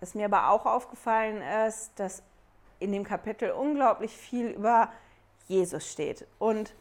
[0.00, 2.22] Dass mir aber auch aufgefallen ist, dass
[2.78, 4.92] in dem Kapitel unglaublich viel über
[5.46, 6.26] Jesus steht.
[6.38, 6.74] Und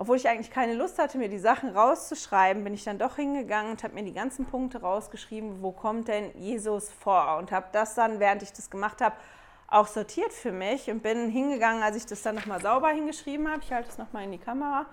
[0.00, 3.72] obwohl ich eigentlich keine Lust hatte, mir die Sachen rauszuschreiben, bin ich dann doch hingegangen
[3.72, 7.36] und habe mir die ganzen Punkte rausgeschrieben, wo kommt denn Jesus vor?
[7.36, 9.14] Und habe das dann, während ich das gemacht habe,
[9.68, 13.60] auch sortiert für mich und bin hingegangen, als ich das dann nochmal sauber hingeschrieben habe.
[13.62, 14.86] Ich halte es nochmal in die Kamera.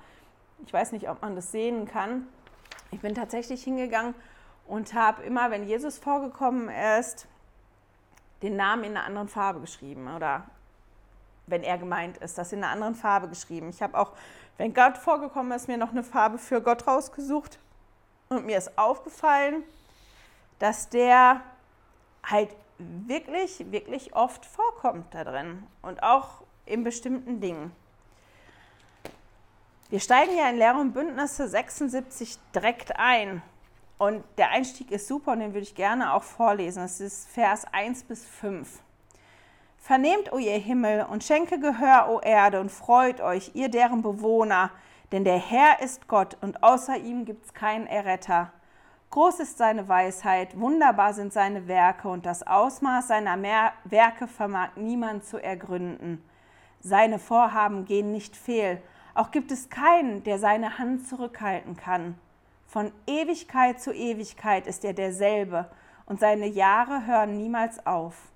[0.65, 2.27] Ich weiß nicht, ob man das sehen kann.
[2.91, 4.13] Ich bin tatsächlich hingegangen
[4.67, 6.67] und habe immer, wenn Jesus vorgekommen
[6.99, 7.27] ist,
[8.43, 10.43] den Namen in einer anderen Farbe geschrieben oder
[11.47, 13.69] wenn er gemeint ist, das in einer anderen Farbe geschrieben.
[13.69, 14.11] Ich habe auch,
[14.57, 17.59] wenn Gott vorgekommen ist, mir noch eine Farbe für Gott rausgesucht
[18.29, 19.63] und mir ist aufgefallen,
[20.59, 21.41] dass der
[22.23, 27.71] halt wirklich, wirklich oft vorkommt da drin und auch in bestimmten Dingen.
[29.89, 33.41] Wir steigen ja in Lehre und Bündnisse 76 direkt ein.
[33.97, 36.83] Und der Einstieg ist super und den würde ich gerne auch vorlesen.
[36.83, 38.81] Das ist Vers 1 bis 5.
[39.87, 44.69] Vernehmt, o ihr Himmel, und schenke Gehör, o Erde, und freut euch, ihr deren Bewohner,
[45.13, 48.51] denn der Herr ist Gott, und außer ihm gibt es keinen Erretter.
[49.11, 53.41] Groß ist seine Weisheit, wunderbar sind seine Werke, und das Ausmaß seiner
[53.85, 56.21] Werke vermag niemand zu ergründen.
[56.81, 58.81] Seine Vorhaben gehen nicht fehl,
[59.13, 62.19] auch gibt es keinen, der seine Hand zurückhalten kann.
[62.65, 65.71] Von Ewigkeit zu Ewigkeit ist er derselbe,
[66.07, 68.33] und seine Jahre hören niemals auf.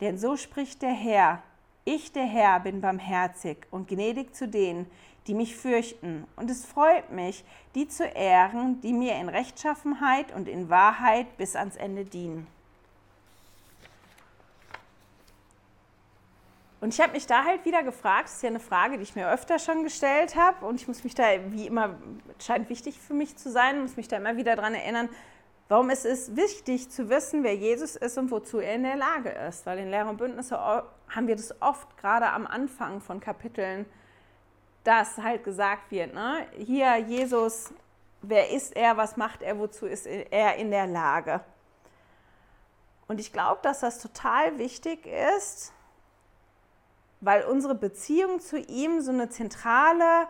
[0.00, 1.42] Denn so spricht der Herr,
[1.84, 4.90] ich der Herr bin barmherzig und gnädig zu denen,
[5.26, 10.48] die mich fürchten, und es freut mich, die zu ehren, die mir in Rechtschaffenheit und
[10.48, 12.46] in Wahrheit bis ans Ende dienen.
[16.84, 19.16] Und ich habe mich da halt wieder gefragt, das ist ja eine Frage, die ich
[19.16, 21.94] mir öfter schon gestellt habe und ich muss mich da, wie immer,
[22.38, 25.08] scheint wichtig für mich zu sein, muss mich da immer wieder daran erinnern,
[25.68, 29.30] warum es ist wichtig zu wissen, wer Jesus ist und wozu er in der Lage
[29.30, 29.64] ist.
[29.66, 33.86] Weil in Lehre und Bündnisse haben wir das oft, gerade am Anfang von Kapiteln,
[34.84, 36.46] dass halt gesagt wird, ne?
[36.56, 37.72] hier Jesus,
[38.20, 41.40] wer ist er, was macht er, wozu ist er in der Lage.
[43.06, 45.72] Und ich glaube, dass das total wichtig ist,
[47.20, 50.26] weil unsere Beziehung zu ihm so eine zentrale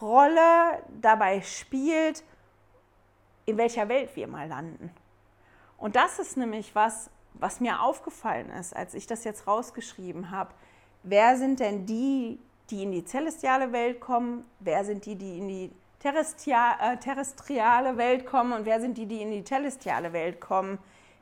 [0.00, 2.24] Rolle dabei spielt,
[3.46, 4.90] in welcher Welt wir mal landen.
[5.78, 10.50] Und das ist nämlich was, was mir aufgefallen ist, als ich das jetzt rausgeschrieben habe.
[11.02, 12.38] Wer sind denn die,
[12.70, 14.44] die in die celestiale Welt kommen?
[14.60, 15.70] Wer sind die, die in die
[16.04, 18.52] äh, terrestriale Welt kommen?
[18.52, 20.78] Und wer sind die, die in die celestiale Welt kommen?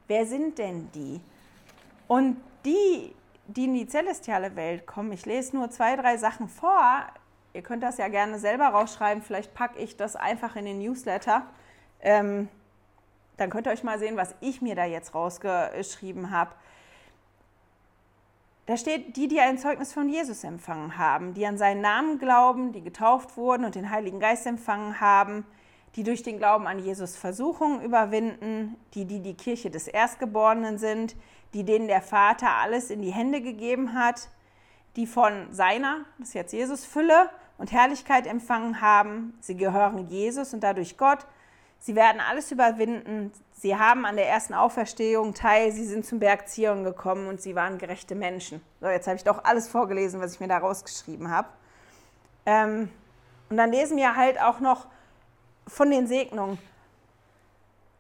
[0.07, 1.21] Wer sind denn die?
[2.09, 3.15] Und die,
[3.47, 5.13] die in die celestiale Welt kommen.
[5.13, 7.07] Ich lese nur zwei, drei Sachen vor.
[7.53, 9.23] Ihr könnt das ja gerne selber rausschreiben.
[9.23, 11.47] Vielleicht packe ich das einfach in den Newsletter.
[12.03, 12.49] Ähm,
[13.37, 16.53] dann könnt ihr euch mal sehen, was ich mir da jetzt rausgeschrieben habe.
[18.67, 22.73] Da steht, die, die ein Zeugnis von Jesus empfangen haben, die an seinen Namen glauben,
[22.73, 25.45] die getauft wurden und den Heiligen Geist empfangen haben,
[25.97, 31.17] die durch den Glauben an Jesus Versuchungen überwinden, die, die die Kirche des Erstgeborenen sind,
[31.53, 34.29] die denen der Vater alles in die Hände gegeben hat,
[34.97, 39.35] die von seiner, das ist jetzt Jesus, Fülle und Herrlichkeit empfangen haben.
[39.41, 41.27] Sie gehören Jesus und dadurch Gott.
[41.81, 43.33] Sie werden alles überwinden.
[43.53, 45.73] Sie haben an der ersten Auferstehung teil.
[45.73, 48.63] Sie sind zum Berg Zion gekommen und sie waren gerechte Menschen.
[48.81, 51.49] So, jetzt habe ich doch alles vorgelesen, was ich mir da rausgeschrieben habe.
[52.45, 52.91] Ähm,
[53.49, 54.87] und dann lesen wir halt auch noch
[55.67, 56.59] von den Segnungen.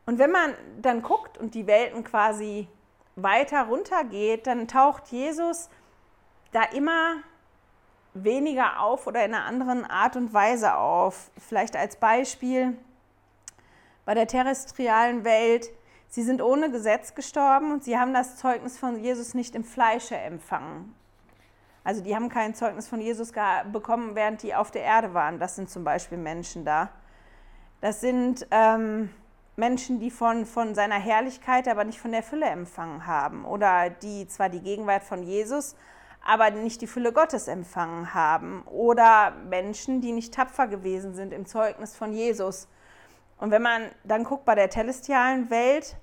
[0.04, 2.68] Und wenn man dann guckt und die Welten quasi
[3.16, 5.70] weiter runter geht, dann taucht Jesus
[6.52, 7.16] da immer
[8.12, 11.30] weniger auf oder in einer anderen Art und Weise auf.
[11.38, 12.76] Vielleicht als Beispiel
[14.04, 15.70] bei der terrestrialen Welt.
[16.08, 20.16] Sie sind ohne Gesetz gestorben und sie haben das Zeugnis von Jesus nicht im Fleische
[20.16, 20.94] empfangen.
[21.84, 23.32] Also die haben kein Zeugnis von Jesus
[23.72, 25.38] bekommen, während die auf der Erde waren.
[25.38, 26.90] Das sind zum Beispiel Menschen da.
[27.80, 29.10] Das sind ähm,
[29.56, 33.44] Menschen, die von, von seiner Herrlichkeit, aber nicht von der Fülle empfangen haben.
[33.44, 35.76] Oder die zwar die Gegenwart von Jesus,
[36.26, 38.62] aber nicht die Fülle Gottes empfangen haben.
[38.66, 42.68] Oder Menschen, die nicht tapfer gewesen sind im Zeugnis von Jesus.
[43.40, 45.96] Und wenn man dann guckt bei der telestialen Welt,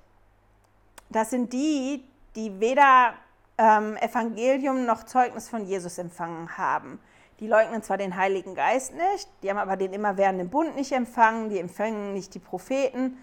[1.08, 2.04] das sind die,
[2.36, 3.14] die weder
[3.56, 7.00] ähm, Evangelium noch Zeugnis von Jesus empfangen haben.
[7.40, 11.48] Die leugnen zwar den Heiligen Geist nicht, die haben aber den immerwährenden Bund nicht empfangen,
[11.48, 13.16] die empfangen nicht die Propheten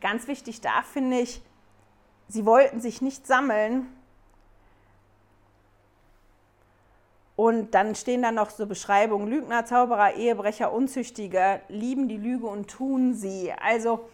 [0.00, 1.42] Ganz wichtig da finde ich,
[2.28, 3.86] sie wollten sich nicht sammeln.
[7.40, 12.68] Und dann stehen da noch so Beschreibungen, Lügner, Zauberer, Ehebrecher, Unzüchtige, lieben die Lüge und
[12.68, 13.50] tun sie.
[13.50, 14.10] Also,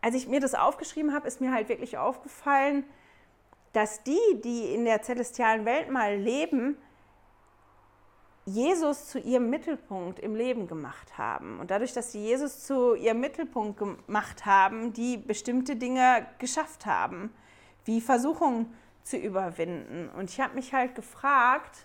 [0.00, 2.84] als ich mir das aufgeschrieben habe, ist mir halt wirklich aufgefallen,
[3.74, 6.78] dass die, die in der celestialen Welt mal leben,
[8.46, 11.60] Jesus zu ihrem Mittelpunkt im Leben gemacht haben.
[11.60, 17.34] Und dadurch, dass sie Jesus zu ihrem Mittelpunkt gemacht haben, die bestimmte Dinge geschafft haben,
[17.84, 20.08] wie Versuchungen zu überwinden.
[20.16, 21.84] Und ich habe mich halt gefragt,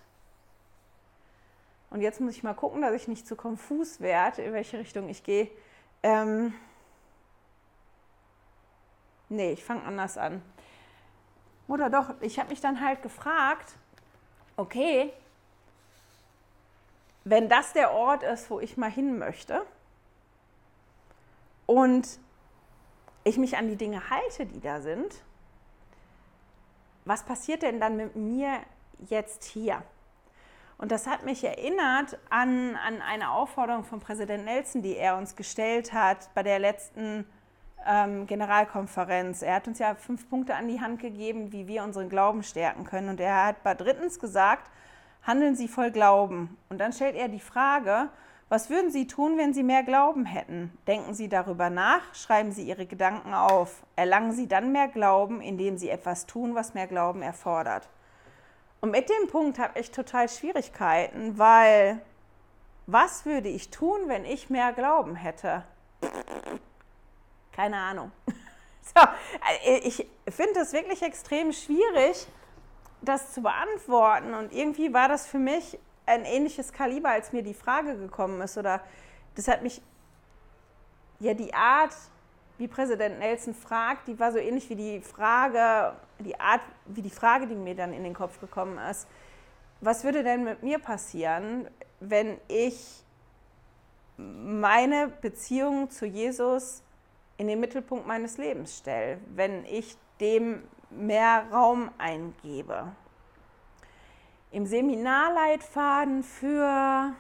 [1.93, 5.09] und jetzt muss ich mal gucken, dass ich nicht zu konfus werde, in welche Richtung
[5.09, 5.49] ich gehe.
[6.01, 6.55] Ähm
[9.29, 10.41] nee, ich fange anders an.
[11.67, 13.73] Oder doch, ich habe mich dann halt gefragt,
[14.57, 15.13] okay,
[17.25, 19.63] wenn das der Ort ist, wo ich mal hin möchte
[21.67, 22.19] und
[23.23, 25.21] ich mich an die Dinge halte, die da sind,
[27.05, 28.61] was passiert denn dann mit mir
[29.07, 29.83] jetzt hier?
[30.77, 35.35] Und das hat mich erinnert an, an eine Aufforderung von Präsident Nelson, die er uns
[35.35, 37.25] gestellt hat bei der letzten
[37.85, 39.41] ähm, Generalkonferenz.
[39.41, 42.85] Er hat uns ja fünf Punkte an die Hand gegeben, wie wir unseren Glauben stärken
[42.85, 43.09] können.
[43.09, 44.69] Und er hat bei drittens gesagt,
[45.21, 46.57] handeln Sie voll Glauben.
[46.69, 48.09] Und dann stellt er die Frage,
[48.49, 50.77] was würden Sie tun, wenn Sie mehr Glauben hätten?
[50.85, 53.83] Denken Sie darüber nach, schreiben Sie Ihre Gedanken auf.
[53.95, 57.89] Erlangen Sie dann mehr Glauben, indem Sie etwas tun, was mehr Glauben erfordert.
[58.83, 62.01] Und mit dem Punkt habe ich total Schwierigkeiten, weil
[62.85, 65.63] was würde ich tun, wenn ich mehr Glauben hätte?
[67.53, 68.11] Keine Ahnung.
[68.85, 69.01] So,
[69.65, 72.27] äh, ich finde es wirklich extrem schwierig,
[73.01, 74.33] das zu beantworten.
[74.33, 78.57] Und irgendwie war das für mich ein ähnliches Kaliber, als mir die Frage gekommen ist.
[78.57, 78.81] Oder
[79.35, 79.81] das hat mich,
[81.21, 81.95] ja, die Art,
[82.57, 87.09] wie Präsident Nelson fragt, die war so ähnlich wie die Frage, die Art, wie die
[87.09, 89.07] Frage, die mir dann in den Kopf gekommen ist.
[89.81, 91.67] Was würde denn mit mir passieren,
[91.99, 93.03] wenn ich
[94.17, 96.83] meine Beziehung zu Jesus
[97.37, 102.91] in den Mittelpunkt meines Lebens stelle, wenn ich dem mehr Raum eingebe.
[104.51, 107.13] Im Seminarleitfaden für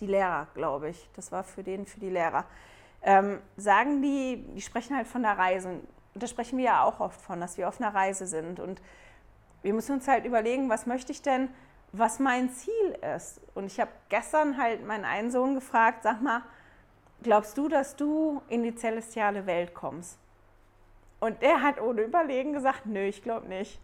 [0.00, 2.44] die Lehrer, glaube ich, das war für den, für die Lehrer,
[3.02, 5.80] ähm, sagen die, die sprechen halt von der Reise.
[6.18, 8.58] Und da sprechen wir ja auch oft von, dass wir auf einer Reise sind.
[8.58, 8.82] Und
[9.62, 11.48] wir müssen uns halt überlegen, was möchte ich denn,
[11.92, 13.40] was mein Ziel ist.
[13.54, 16.42] Und ich habe gestern halt meinen einen Sohn gefragt, sag mal,
[17.22, 20.18] glaubst du, dass du in die celestiale Welt kommst?
[21.20, 23.80] Und der hat ohne Überlegen gesagt, nö, ich glaube nicht.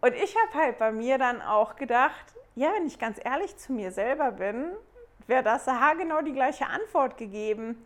[0.00, 3.72] Und ich habe halt bei mir dann auch gedacht, ja, wenn ich ganz ehrlich zu
[3.72, 4.72] mir selber bin,
[5.28, 5.66] wäre das
[5.96, 7.80] genau die gleiche Antwort gegeben,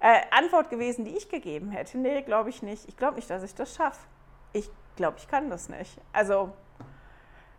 [0.00, 1.98] äh, Antwort gewesen, die ich gegeben hätte.
[1.98, 2.88] Nee, glaube ich nicht.
[2.88, 4.06] Ich glaube nicht, dass ich das schaffe.
[4.52, 5.98] Ich glaube, ich kann das nicht.
[6.12, 6.52] Also,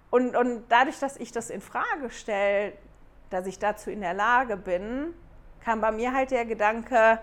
[0.09, 2.73] und, und dadurch, dass ich das in Frage stelle,
[3.29, 5.13] dass ich dazu in der Lage bin,
[5.61, 7.19] kam bei mir halt der Gedanke,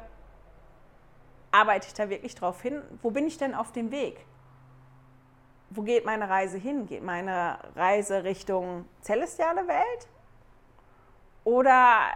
[1.50, 2.82] arbeite ich da wirklich drauf hin?
[3.02, 4.24] Wo bin ich denn auf dem Weg?
[5.70, 6.86] Wo geht meine Reise hin?
[6.86, 10.08] Geht meine Reise Richtung celestiale Welt?
[11.44, 12.10] Oder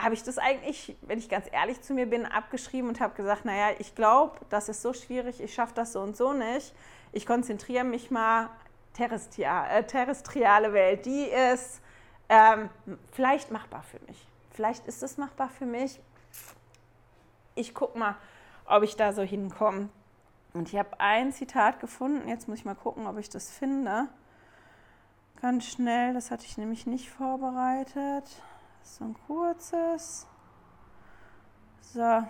[0.00, 3.44] habe ich das eigentlich, wenn ich ganz ehrlich zu mir bin, abgeschrieben und habe gesagt,
[3.44, 6.74] naja, ich glaube, das ist so schwierig, ich schaffe das so und so nicht.
[7.12, 8.50] Ich konzentriere mich mal
[8.94, 11.80] terrestrial, äh, terrestriale Welt, die ist
[12.28, 12.70] ähm,
[13.12, 16.00] vielleicht machbar für mich vielleicht ist es machbar für mich.
[17.54, 18.16] Ich gucke mal,
[18.66, 19.88] ob ich da so hinkomme.
[20.52, 22.28] Und ich habe ein Zitat gefunden.
[22.28, 24.08] Jetzt muss ich mal gucken, ob ich das finde.
[25.40, 28.24] Ganz schnell, das hatte ich nämlich nicht vorbereitet.
[28.82, 30.26] So ein kurzes.
[31.80, 32.22] So.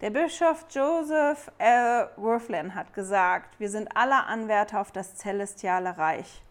[0.00, 2.10] Der Bischof Joseph L.
[2.16, 6.42] Worthland hat gesagt, wir sind alle Anwärter auf das celestiale Reich.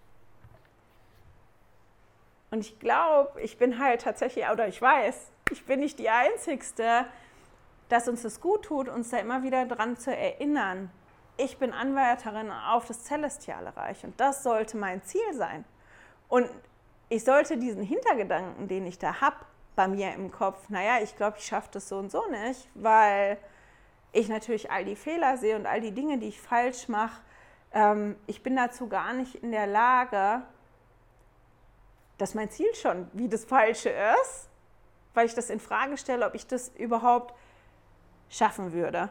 [2.51, 7.05] Und ich glaube, ich bin halt tatsächlich, oder ich weiß, ich bin nicht die Einzigste,
[7.89, 10.89] dass uns das gut tut, uns da immer wieder dran zu erinnern.
[11.37, 15.65] Ich bin Anwärterin auf das Celestiale Reich und das sollte mein Ziel sein.
[16.27, 16.49] Und
[17.13, 19.35] ich sollte diesen Hintergedanken, den ich da habe,
[19.75, 23.37] bei mir im Kopf, naja, ich glaube, ich schaffe das so und so nicht, weil
[24.11, 27.21] ich natürlich all die Fehler sehe und all die Dinge, die ich falsch mache.
[27.71, 30.41] Ähm, ich bin dazu gar nicht in der Lage,
[32.17, 34.49] dass mein Ziel schon wie das Falsche ist,
[35.13, 37.35] weil ich das in Frage stelle, ob ich das überhaupt
[38.29, 39.09] schaffen würde.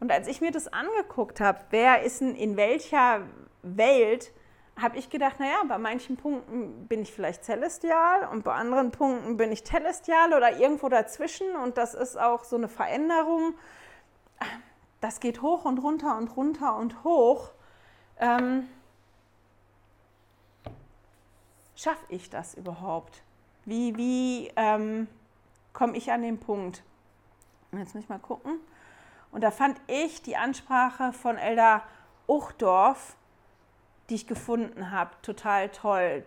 [0.00, 3.22] Und als ich mir das angeguckt habe, wer ist denn in welcher
[3.62, 4.32] Welt,
[4.80, 9.36] habe ich gedacht, naja, bei manchen Punkten bin ich vielleicht celestial und bei anderen Punkten
[9.36, 13.54] bin ich telestial oder irgendwo dazwischen und das ist auch so eine Veränderung.
[15.00, 17.52] Das geht hoch und runter und runter und hoch.
[18.18, 18.68] Ähm,
[21.74, 23.22] schaffe ich das überhaupt?
[23.64, 25.08] Wie, wie ähm,
[25.72, 26.82] komme ich an den Punkt?
[27.72, 28.58] Und jetzt muss ich mal gucken.
[29.32, 31.82] Und da fand ich die Ansprache von Elda
[32.26, 33.16] Uchdorf,
[34.08, 36.24] die ich gefunden habe, total toll.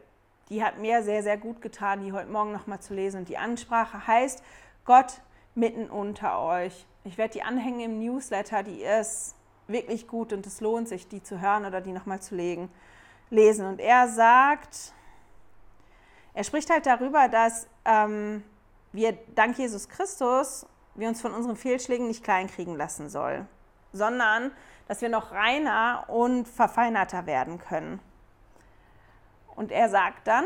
[0.49, 3.19] Die hat mir sehr, sehr gut getan, die heute Morgen nochmal zu lesen.
[3.19, 4.43] Und die Ansprache heißt
[4.85, 5.21] Gott
[5.55, 6.85] mitten unter euch.
[7.03, 9.35] Ich werde die anhängen im Newsletter, die ist
[9.67, 12.69] wirklich gut und es lohnt sich, die zu hören oder die nochmal zu legen,
[13.29, 13.65] lesen.
[13.65, 14.93] Und er sagt,
[16.33, 18.43] er spricht halt darüber, dass ähm,
[18.91, 20.65] wir dank Jesus Christus,
[20.95, 23.45] wir uns von unseren Fehlschlägen nicht kleinkriegen lassen soll,
[23.93, 24.51] sondern
[24.87, 27.99] dass wir noch reiner und verfeinerter werden können.
[29.55, 30.45] Und er sagt dann,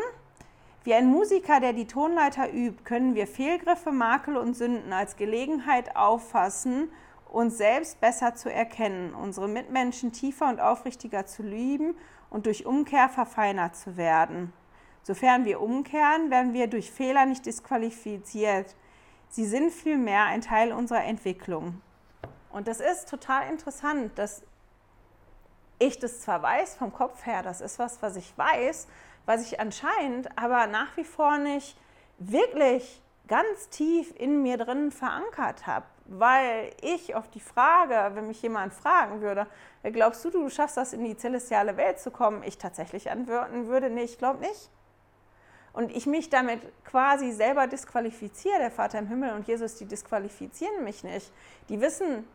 [0.84, 5.96] Wie ein Musiker, der die Tonleiter übt, können wir Fehlgriffe, Makel und Sünden als Gelegenheit
[5.96, 6.92] auffassen,
[7.32, 11.96] uns selbst besser zu erkennen, unsere Mitmenschen tiefer und aufrichtiger zu lieben
[12.30, 14.52] und durch Umkehr verfeinert zu werden.
[15.04, 18.76] Sofern wir umkehren, werden wir durch Fehler nicht disqualifiziert.
[19.30, 21.82] Sie sind vielmehr ein Teil unserer Entwicklung.
[22.54, 24.44] Und das ist total interessant, dass
[25.80, 28.88] ich das zwar weiß vom Kopf her, das ist was, was ich weiß,
[29.26, 31.76] was ich anscheinend aber nach wie vor nicht
[32.20, 35.86] wirklich ganz tief in mir drin verankert habe.
[36.06, 39.48] Weil ich auf die Frage, wenn mich jemand fragen würde,
[39.84, 43.90] glaubst du, du schaffst das in die celestiale Welt zu kommen, ich tatsächlich antworten würde,
[43.90, 44.70] nee, ich glaube nicht.
[45.72, 50.84] Und ich mich damit quasi selber disqualifiziere, der Vater im Himmel und Jesus, die disqualifizieren
[50.84, 51.32] mich nicht.
[51.70, 52.28] Die wissen,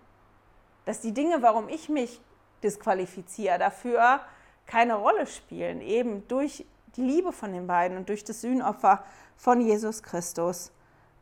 [0.89, 2.19] dass die Dinge, warum ich mich
[2.63, 4.21] disqualifiziere, dafür
[4.65, 6.65] keine Rolle spielen, eben durch
[6.97, 9.05] die Liebe von den beiden und durch das Sühnopfer
[9.37, 10.73] von Jesus Christus.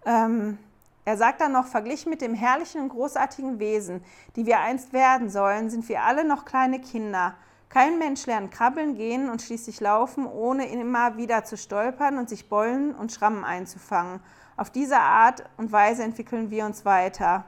[0.05, 0.59] Ähm,
[1.05, 4.05] er sagt dann noch, verglichen mit dem herrlichen und großartigen Wesen,
[4.37, 7.35] die wir einst werden sollen, sind wir alle noch kleine Kinder.
[7.69, 12.49] Kein Mensch lernt krabbeln, gehen und schließlich laufen, ohne immer wieder zu stolpern und sich
[12.49, 14.21] Beulen und Schrammen einzufangen.
[14.57, 17.47] Auf diese Art und Weise entwickeln wir uns weiter.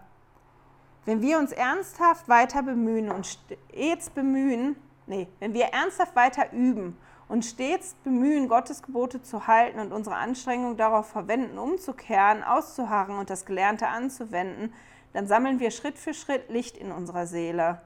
[1.09, 6.98] Wenn wir uns ernsthaft weiter bemühen und stets bemühen, nee, wenn wir ernsthaft weiter üben
[7.28, 13.30] und stets bemühen, Gottes Gebote zu halten und unsere Anstrengungen darauf verwenden, umzukehren, auszuharren und
[13.30, 14.74] das Gelernte anzuwenden,
[15.14, 17.80] dann sammeln wir Schritt für Schritt Licht in unserer Seele.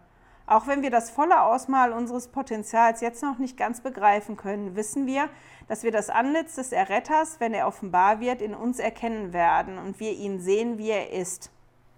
[0.49, 5.07] Auch wenn wir das volle Ausmaß unseres Potenzials jetzt noch nicht ganz begreifen können, wissen
[5.07, 5.29] wir,
[5.69, 10.01] dass wir das Antlitz des Erretters, wenn er offenbar wird, in uns erkennen werden und
[10.01, 11.52] wir ihn sehen, wie er ist.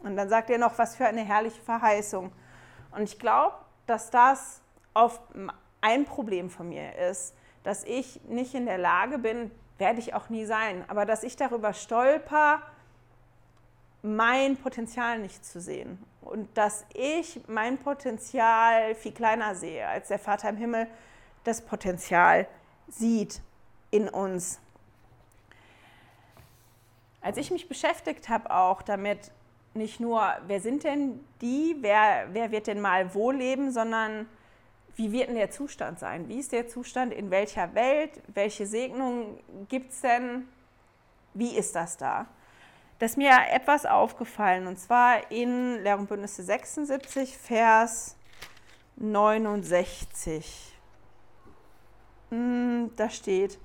[0.05, 2.31] Und dann sagt er noch, was für eine herrliche Verheißung.
[2.93, 4.61] Und ich glaube, dass das
[4.93, 5.21] oft
[5.81, 10.29] ein Problem von mir ist, dass ich nicht in der Lage bin, werde ich auch
[10.29, 12.63] nie sein, aber dass ich darüber stolper,
[14.03, 20.19] mein Potenzial nicht zu sehen und dass ich mein Potenzial viel kleiner sehe, als der
[20.19, 20.87] Vater im Himmel
[21.45, 22.47] das Potenzial
[22.87, 23.41] sieht
[23.91, 24.61] in uns.
[27.23, 29.33] Als ich mich beschäftigt habe auch damit,
[29.75, 34.27] nicht nur, wer sind denn die, wer, wer wird denn mal wo leben, sondern
[34.97, 36.29] wie wird denn der Zustand sein?
[36.29, 38.23] Wie ist der Zustand in welcher Welt?
[38.29, 40.49] Welche Segnungen gibt es denn?
[41.35, 42.27] Wie ist das da?
[42.99, 48.17] Da ist mir etwas aufgefallen und zwar in Lehr Bündnisse 76, Vers
[48.97, 50.73] 69.
[52.31, 53.59] Hm, da steht,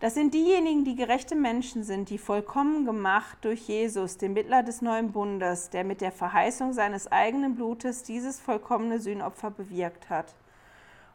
[0.00, 4.80] das sind diejenigen, die gerechte Menschen sind, die vollkommen gemacht durch Jesus, den Mittler des
[4.80, 10.36] neuen Bundes, der mit der Verheißung seines eigenen Blutes dieses vollkommene Sühnopfer bewirkt hat.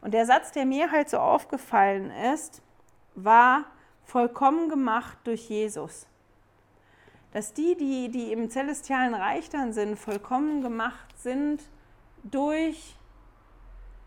[0.02, 2.62] Und der Satz, der mir halt so aufgefallen ist,
[3.16, 3.64] war
[4.04, 6.06] vollkommen gemacht durch Jesus.
[7.32, 11.64] Dass die, die, die im celestialen Reich dann sind, vollkommen gemacht sind
[12.24, 12.98] durch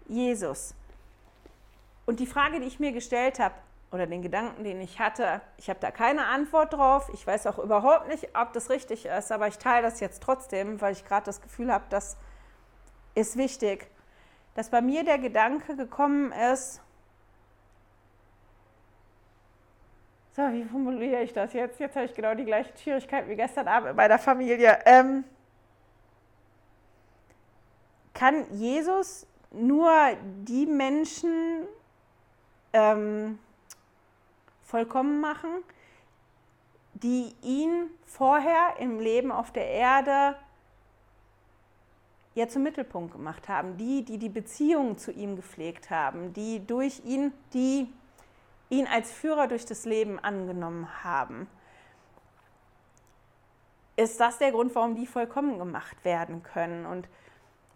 [0.07, 0.75] Jesus.
[2.05, 3.55] Und die Frage, die ich mir gestellt habe,
[3.93, 5.41] oder den Gedanken, den ich hatte.
[5.57, 7.09] Ich habe da keine Antwort drauf.
[7.15, 10.81] Ich weiß auch überhaupt nicht, ob das richtig ist, aber ich teile das jetzt trotzdem,
[10.81, 12.17] weil ich gerade das Gefühl habe, das
[13.15, 13.89] ist wichtig.
[14.55, 16.81] Dass bei mir der Gedanke gekommen ist,
[20.33, 21.81] so, wie formuliere ich das jetzt?
[21.81, 24.79] Jetzt habe ich genau die gleichen Schwierigkeiten wie gestern Abend bei der Familie.
[24.85, 25.25] Ähm,
[28.13, 29.91] kann Jesus nur
[30.43, 31.67] die Menschen
[32.75, 33.39] ähm,
[34.67, 35.51] vollkommen machen,
[36.95, 40.37] die ihn vorher im Leben auf der Erde
[42.35, 47.03] ja zum Mittelpunkt gemacht haben, die, die die Beziehung zu ihm gepflegt haben, die durch
[47.05, 47.89] ihn, die
[48.69, 51.49] ihn als Führer durch das Leben angenommen haben.
[53.97, 56.85] Ist das der Grund, warum die vollkommen gemacht werden können?
[56.85, 57.09] Und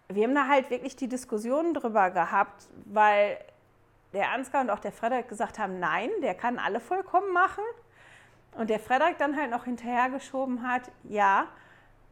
[0.09, 3.39] wir haben da halt wirklich die Diskussion drüber gehabt, weil
[4.13, 7.65] der Ansgar und auch der Frederik gesagt haben, nein, der kann alle vollkommen machen.
[8.57, 11.47] Und der Frederik dann halt noch hinterhergeschoben hat, ja,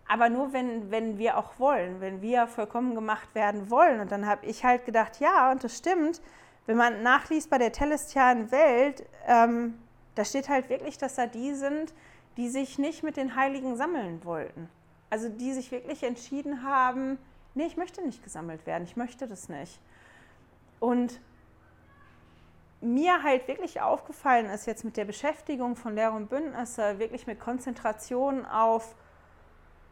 [0.07, 4.01] aber nur wenn, wenn wir auch wollen, wenn wir vollkommen gemacht werden wollen.
[4.01, 6.23] Und dann habe ich halt gedacht, ja, und das stimmt,
[6.67, 9.79] wenn man nachliest bei der telestialen Welt, ähm,
[10.15, 11.93] da steht halt wirklich, dass da die sind,
[12.37, 14.69] die sich nicht mit den Heiligen sammeln wollten.
[15.11, 17.19] Also die sich wirklich entschieden haben,
[17.55, 19.81] nee, ich möchte nicht gesammelt werden, ich möchte das nicht.
[20.81, 21.21] Und
[22.81, 27.41] mir halt wirklich aufgefallen ist jetzt mit der Beschäftigung von Lehre und Bündnisse, wirklich mit
[27.41, 28.95] Konzentration auf,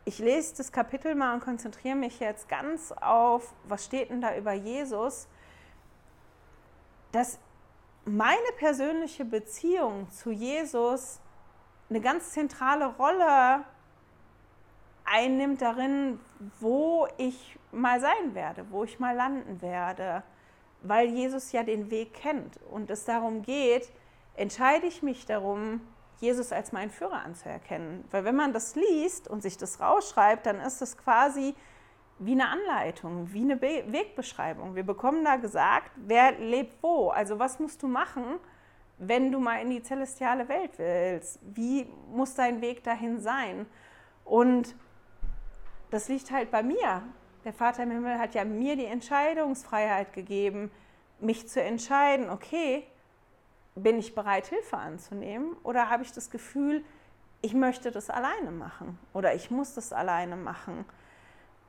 [0.04, 4.36] ich lese das Kapitel mal und konzentriere mich jetzt ganz auf, was steht denn da
[4.36, 5.26] über Jesus,
[7.10, 7.40] dass
[8.04, 11.20] meine persönliche Beziehung zu Jesus
[11.90, 13.64] eine ganz zentrale Rolle
[15.04, 16.20] einnimmt darin,
[16.60, 20.22] wo ich mal sein werde, wo ich mal landen werde,
[20.88, 23.90] weil Jesus ja den Weg kennt und es darum geht,
[24.34, 25.80] entscheide ich mich darum,
[26.20, 28.04] Jesus als meinen Führer anzuerkennen.
[28.10, 31.54] Weil wenn man das liest und sich das rausschreibt, dann ist es quasi
[32.18, 34.74] wie eine Anleitung, wie eine Be Wegbeschreibung.
[34.74, 37.10] Wir bekommen da gesagt, wer lebt wo.
[37.10, 38.38] Also was musst du machen,
[38.98, 41.38] wenn du mal in die celestiale Welt willst?
[41.42, 43.66] Wie muss dein Weg dahin sein?
[44.24, 44.74] Und
[45.90, 47.02] das liegt halt bei mir.
[47.46, 50.68] Der Vater im Himmel hat ja mir die Entscheidungsfreiheit gegeben,
[51.20, 52.84] mich zu entscheiden, okay,
[53.76, 56.84] bin ich bereit, Hilfe anzunehmen oder habe ich das Gefühl,
[57.42, 60.84] ich möchte das alleine machen oder ich muss das alleine machen.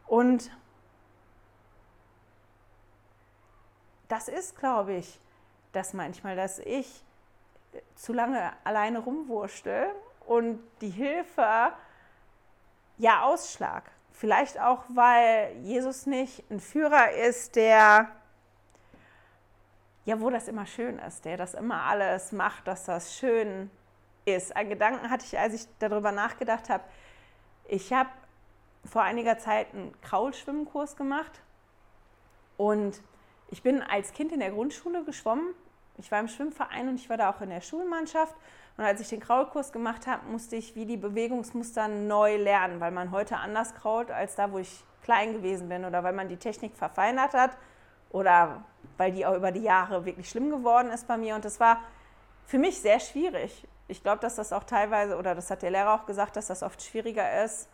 [0.08, 0.50] Und
[4.08, 5.20] das ist, glaube ich,
[5.74, 7.04] das manchmal, dass ich
[7.94, 9.92] zu lange alleine rumwurschtel
[10.26, 11.72] und die Hilfe
[12.98, 13.92] ja ausschlag.
[14.20, 18.10] Vielleicht auch, weil Jesus nicht ein Führer ist, der,
[20.06, 23.70] ja, wo das immer schön ist, der das immer alles macht, dass das schön
[24.26, 24.56] ist.
[24.56, 26.84] Ein Gedanken hatte ich, als ich darüber nachgedacht habe.
[27.68, 28.10] Ich habe
[28.86, 31.44] vor einiger Zeit einen Kraulschwimmkurs gemacht
[32.58, 33.04] und
[33.50, 35.54] ich bin als Kind in der Grundschule geschwommen.
[36.00, 38.36] Ich war im Schwimmverein und ich war da auch in der Schulmannschaft.
[38.78, 42.92] Und als ich den Kraulkurs gemacht habe, musste ich wie die Bewegungsmuster neu lernen, weil
[42.92, 46.38] man heute anders krault als da, wo ich klein gewesen bin oder weil man die
[46.38, 47.58] Technik verfeinert hat
[48.12, 48.64] oder
[48.98, 51.34] weil die auch über die Jahre wirklich schlimm geworden ist bei mir.
[51.34, 51.82] Und das war
[52.46, 53.68] für mich sehr schwierig.
[53.88, 56.62] Ich glaube, dass das auch teilweise, oder das hat der Lehrer auch gesagt, dass das
[56.62, 57.70] oft schwieriger ist,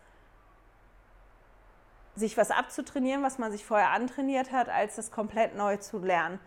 [2.16, 6.38] sich was abzutrainieren, was man sich vorher antrainiert hat, als das komplett neu zu lernen.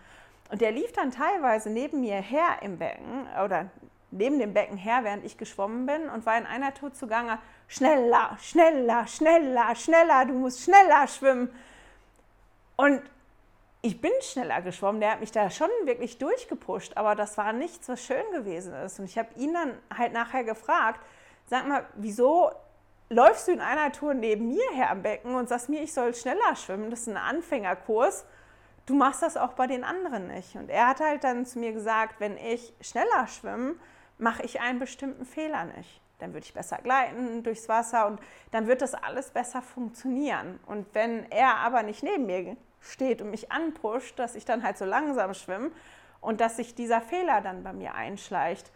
[0.50, 3.70] Und der lief dann teilweise neben mir her im Becken oder
[4.12, 8.38] neben dem Becken her, während ich geschwommen bin und war in einer Tour zugange, schneller,
[8.42, 11.50] schneller, schneller, schneller, du musst schneller schwimmen.
[12.76, 13.02] Und
[13.82, 17.88] ich bin schneller geschwommen, der hat mich da schon wirklich durchgepusht, aber das war nichts,
[17.90, 19.00] was schön gewesen ist.
[19.00, 21.00] Und ich habe ihn dann halt nachher gefragt,
[21.46, 22.52] sag mal, wieso
[23.10, 26.14] läufst du in einer Tour neben mir her am Becken und sagst mir, ich soll
[26.14, 28.26] schneller schwimmen, das ist ein Anfängerkurs.
[28.86, 30.56] Du machst das auch bei den anderen nicht.
[30.56, 33.76] Und er hat halt dann zu mir gesagt, wenn ich schneller schwimme,
[34.18, 36.02] mache ich einen bestimmten Fehler nicht.
[36.20, 38.20] Dann würde ich besser gleiten durchs Wasser und
[38.52, 40.60] dann wird das alles besser funktionieren.
[40.66, 44.78] Und wenn er aber nicht neben mir steht und mich anpusht, dass ich dann halt
[44.78, 45.72] so langsam schwimme
[46.20, 48.72] und dass sich dieser Fehler dann bei mir einschleicht,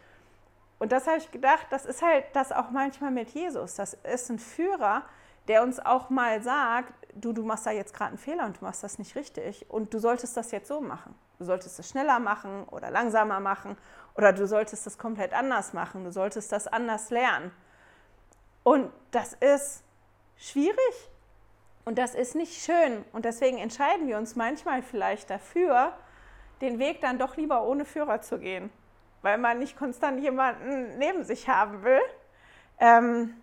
[0.81, 3.75] und das habe ich gedacht, das ist halt das auch manchmal mit Jesus.
[3.75, 5.03] Das ist ein Führer,
[5.47, 8.65] der uns auch mal sagt, du, du machst da jetzt gerade einen Fehler und du
[8.65, 11.13] machst das nicht richtig und du solltest das jetzt so machen.
[11.37, 13.77] Du solltest es schneller machen oder langsamer machen
[14.15, 16.03] oder du solltest das komplett anders machen.
[16.03, 17.51] Du solltest das anders lernen.
[18.63, 19.83] Und das ist
[20.37, 21.09] schwierig
[21.85, 23.03] und das ist nicht schön.
[23.13, 25.93] Und deswegen entscheiden wir uns manchmal vielleicht dafür,
[26.61, 28.69] den Weg dann doch lieber ohne Führer zu gehen
[29.21, 32.01] weil man nicht konstant jemanden neben sich haben will,
[32.79, 33.35] ähm,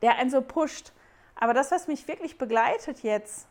[0.00, 0.92] der einen so pusht.
[1.34, 3.46] Aber das, was mich wirklich begleitet jetzt,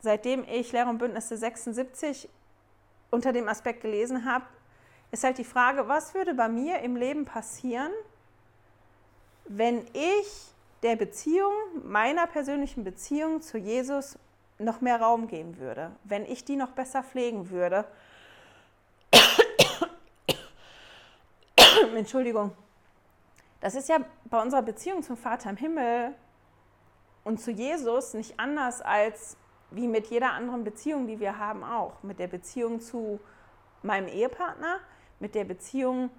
[0.00, 2.28] seitdem ich Lehre und Bündnisse 76
[3.10, 4.44] unter dem Aspekt gelesen habe,
[5.14, 7.92] ist halt die Frage, was würde bei mir im Leben passieren,
[9.46, 11.52] wenn ich der Beziehung,
[11.84, 14.18] meiner persönlichen Beziehung zu Jesus
[14.58, 17.86] noch mehr Raum geben würde, wenn ich die noch besser pflegen würde
[21.96, 22.52] Entschuldigung,
[23.60, 26.14] das ist ja bei unserer Beziehung zum Vater im Himmel
[27.22, 29.36] und zu Jesus nicht anders als
[29.70, 32.02] wie mit jeder anderen Beziehung, die wir haben, auch.
[32.02, 33.18] Mit der Beziehung zu
[33.82, 34.80] meinem Ehepartner,
[35.20, 36.10] mit der Beziehung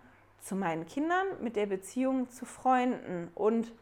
[0.41, 3.29] zu meinen Kindern, mit der Beziehung zu Freunden.
[3.35, 3.73] Und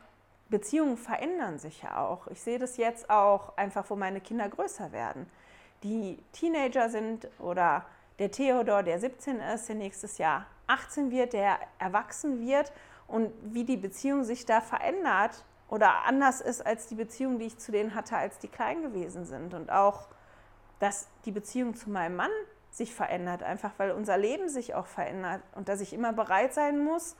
[0.49, 2.27] Beziehungen verändern sich ja auch.
[2.27, 5.29] Ich sehe das jetzt auch einfach, wo meine Kinder größer werden.
[5.83, 7.85] Die Teenager sind oder
[8.19, 12.71] der Theodor, der 17 ist, der nächstes Jahr 18 wird, der erwachsen wird
[13.07, 17.57] und wie die Beziehung sich da verändert oder anders ist als die Beziehung, die ich
[17.57, 19.53] zu denen hatte, als die klein gewesen sind.
[19.53, 20.07] Und auch,
[20.79, 22.31] dass die Beziehung zu meinem Mann
[22.75, 26.83] sich verändert, einfach weil unser Leben sich auch verändert und dass ich immer bereit sein
[26.83, 27.15] muss,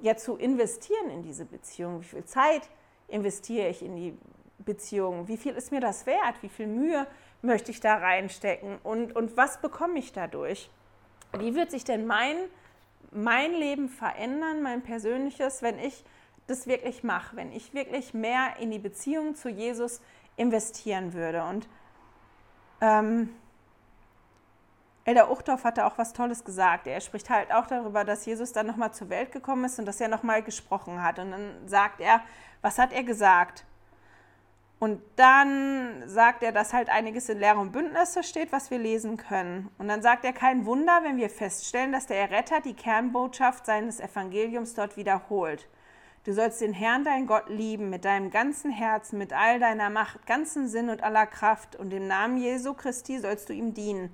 [0.00, 2.00] ja zu investieren in diese Beziehung.
[2.00, 2.68] Wie viel Zeit
[3.08, 4.18] investiere ich in die
[4.58, 5.28] Beziehung?
[5.28, 6.42] Wie viel ist mir das wert?
[6.42, 7.06] Wie viel Mühe
[7.40, 8.78] möchte ich da reinstecken?
[8.82, 10.70] Und, und was bekomme ich dadurch?
[11.38, 12.36] Wie wird sich denn mein
[13.12, 16.04] mein Leben verändern, mein persönliches, wenn ich
[16.46, 20.00] das wirklich mache, wenn ich wirklich mehr in die Beziehung zu Jesus
[20.36, 21.44] investieren würde.
[21.44, 21.68] Und
[22.80, 23.30] ähm,
[25.04, 26.86] Elder Uchtdorf hatte auch was Tolles gesagt.
[26.86, 30.00] Er spricht halt auch darüber, dass Jesus dann nochmal zur Welt gekommen ist und dass
[30.00, 31.18] er nochmal gesprochen hat.
[31.18, 32.20] Und dann sagt er,
[32.60, 33.64] was hat er gesagt?
[34.78, 39.16] Und dann sagt er, dass halt einiges in Lehre und Bündnisse steht, was wir lesen
[39.16, 39.70] können.
[39.78, 44.00] Und dann sagt er, kein Wunder, wenn wir feststellen, dass der Erretter die Kernbotschaft seines
[44.00, 45.68] Evangeliums dort wiederholt.
[46.24, 50.26] Du sollst den Herrn, dein Gott, lieben mit deinem ganzen Herzen, mit all deiner Macht,
[50.26, 51.76] ganzen Sinn und aller Kraft.
[51.76, 54.12] Und im Namen Jesu Christi sollst du ihm dienen.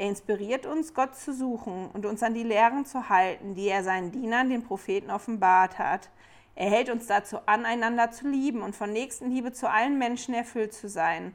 [0.00, 3.84] Er inspiriert uns, Gott zu suchen und uns an die Lehren zu halten, die er
[3.84, 6.08] seinen Dienern, den Propheten, offenbart hat.
[6.54, 10.72] Er hält uns dazu an, einander zu lieben und von Nächstenliebe zu allen Menschen erfüllt
[10.72, 11.34] zu sein.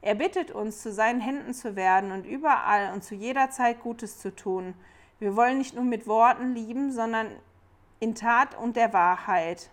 [0.00, 4.20] Er bittet uns, zu seinen Händen zu werden und überall und zu jeder Zeit Gutes
[4.20, 4.74] zu tun.
[5.18, 7.26] Wir wollen nicht nur mit Worten lieben, sondern
[7.98, 9.70] in Tat und der Wahrheit.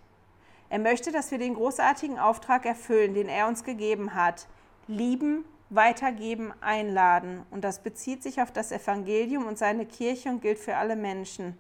[0.70, 4.48] Er möchte, dass wir den großartigen Auftrag erfüllen, den er uns gegeben hat.
[4.88, 7.44] Lieben, weitergeben, einladen.
[7.50, 11.58] Und das bezieht sich auf das Evangelium und seine Kirche und gilt für alle Menschen.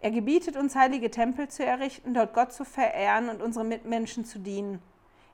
[0.00, 4.38] Er gebietet uns, heilige Tempel zu errichten, dort Gott zu verehren und unsere Mitmenschen zu
[4.38, 4.80] dienen.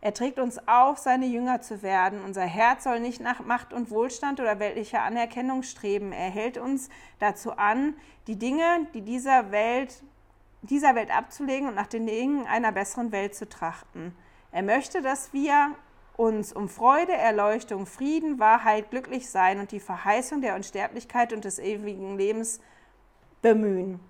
[0.01, 2.23] Er trägt uns auf, seine Jünger zu werden.
[2.25, 6.13] Unser Herz soll nicht nach Macht und Wohlstand oder weltlicher Anerkennung streben.
[6.13, 6.89] Er hält uns
[7.19, 7.95] dazu an,
[8.27, 10.03] die Dinge, die dieser Welt,
[10.63, 14.15] dieser Welt abzulegen und nach den Dingen einer besseren Welt zu trachten.
[14.53, 15.75] Er möchte, dass wir
[16.17, 21.59] uns um Freude, Erleuchtung, Frieden, Wahrheit, glücklich sein und die Verheißung der Unsterblichkeit und des
[21.59, 22.61] ewigen Lebens
[23.43, 24.01] bemühen.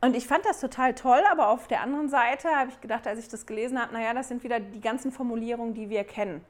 [0.00, 3.18] Und ich fand das total toll, aber auf der anderen Seite habe ich gedacht, als
[3.18, 6.44] ich das gelesen habe, naja, das sind wieder die ganzen Formulierungen, die wir kennen.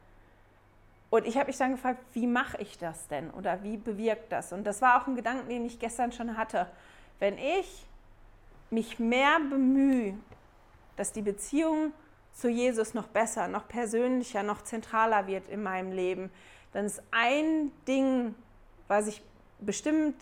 [1.10, 4.52] Und ich habe mich dann gefragt, wie mache ich das denn oder wie bewirkt das?
[4.52, 6.66] Und das war auch ein Gedanke, den ich gestern schon hatte.
[7.20, 7.86] Wenn ich
[8.70, 10.18] mich mehr bemühe,
[10.96, 11.92] dass die Beziehung
[12.34, 16.30] zu Jesus noch besser, noch persönlicher, noch zentraler wird in meinem Leben,
[16.72, 18.34] dann ist ein Ding,
[18.88, 19.22] was ich
[19.60, 20.16] bestimmt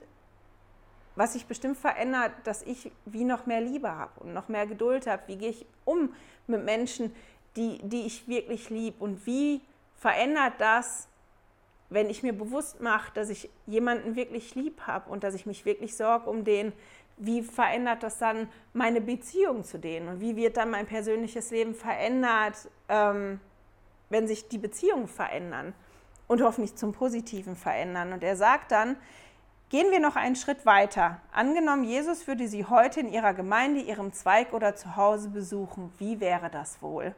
[1.15, 5.07] was sich bestimmt verändert, dass ich wie noch mehr Liebe habe und noch mehr Geduld
[5.07, 5.23] habe.
[5.27, 6.15] Wie gehe ich um
[6.47, 7.15] mit Menschen,
[7.57, 9.03] die, die ich wirklich liebe?
[9.03, 9.61] Und wie
[9.97, 11.09] verändert das,
[11.91, 15.65] wenn ich mir bewusst mache, dass ich jemanden wirklich lieb habe und dass ich mich
[15.65, 16.73] wirklich sorge um den?
[17.17, 20.09] Wie verändert das dann meine Beziehung zu denen?
[20.09, 23.41] Und wie wird dann mein persönliches Leben verändert, ähm,
[24.11, 25.75] wenn sich die Beziehungen verändern?
[26.29, 28.13] Und hoffentlich zum Positiven verändern.
[28.13, 28.97] Und er sagt dann,
[29.73, 31.23] Gehen wir noch einen Schritt weiter.
[31.33, 35.91] Angenommen, Jesus würde Sie heute in Ihrer Gemeinde, Ihrem Zweig oder zu Hause besuchen.
[35.97, 37.15] Wie wäre das wohl?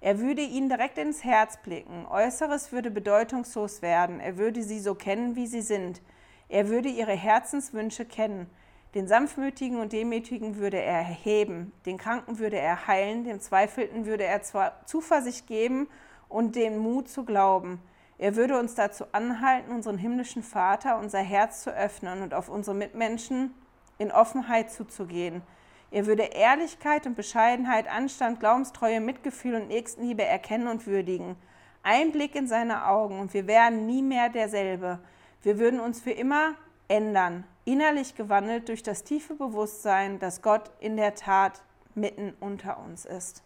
[0.00, 2.06] Er würde Ihnen direkt ins Herz blicken.
[2.06, 4.20] Äußeres würde bedeutungslos werden.
[4.20, 6.00] Er würde Sie so kennen, wie Sie sind.
[6.48, 8.48] Er würde Ihre Herzenswünsche kennen.
[8.94, 11.72] Den Sanftmütigen und Demütigen würde er erheben.
[11.84, 13.24] Den Kranken würde er heilen.
[13.24, 14.40] Dem Zweifelten würde er
[14.86, 15.88] Zuversicht geben
[16.28, 17.80] und den Mut zu glauben.
[18.16, 22.74] Er würde uns dazu anhalten, unseren himmlischen Vater, unser Herz zu öffnen und auf unsere
[22.74, 23.54] Mitmenschen
[23.98, 25.42] in Offenheit zuzugehen.
[25.90, 31.36] Er würde Ehrlichkeit und Bescheidenheit, Anstand, Glaubenstreue, Mitgefühl und Nächstenliebe erkennen und würdigen.
[31.82, 34.98] Ein Blick in seine Augen und wir wären nie mehr derselbe.
[35.42, 36.54] Wir würden uns für immer
[36.88, 41.62] ändern, innerlich gewandelt durch das tiefe Bewusstsein, dass Gott in der Tat
[41.94, 43.42] mitten unter uns ist.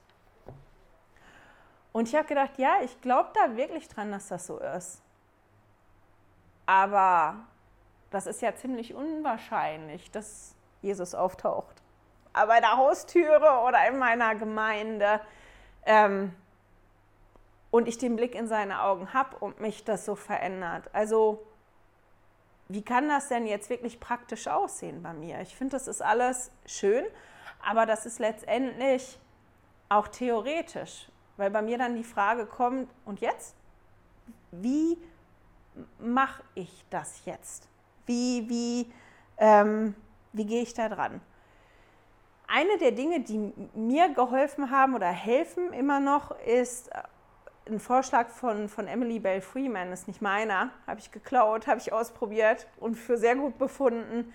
[1.91, 5.03] Und ich habe gedacht, ja, ich glaube da wirklich dran, dass das so ist.
[6.67, 7.35] Aber
[8.11, 11.83] das ist ja ziemlich unwahrscheinlich, dass Jesus auftaucht.
[12.33, 15.21] Aber bei der Haustüre oder in meiner Gemeinde.
[15.85, 16.33] Ähm,
[17.73, 20.89] und ich den Blick in seine Augen habe und mich das so verändert.
[20.93, 21.45] Also,
[22.73, 25.41] wie kann das denn jetzt wirklich praktisch aussehen bei mir?
[25.41, 27.05] Ich finde, das ist alles schön,
[27.63, 29.19] aber das ist letztendlich
[29.89, 31.09] auch theoretisch.
[31.37, 33.55] Weil bei mir dann die Frage kommt, und jetzt?
[34.51, 34.97] Wie
[35.99, 37.69] mache ich das jetzt?
[38.07, 38.93] Wie, wie,
[39.39, 39.95] ähm,
[40.33, 41.21] wie gehe ich da dran?
[42.47, 47.03] Eine der Dinge, die mir geholfen haben oder helfen immer noch, ist äh,
[47.69, 51.93] ein Vorschlag von, von Emily Bell Freeman, ist nicht meiner, habe ich geklaut, habe ich
[51.93, 54.33] ausprobiert und für sehr gut befunden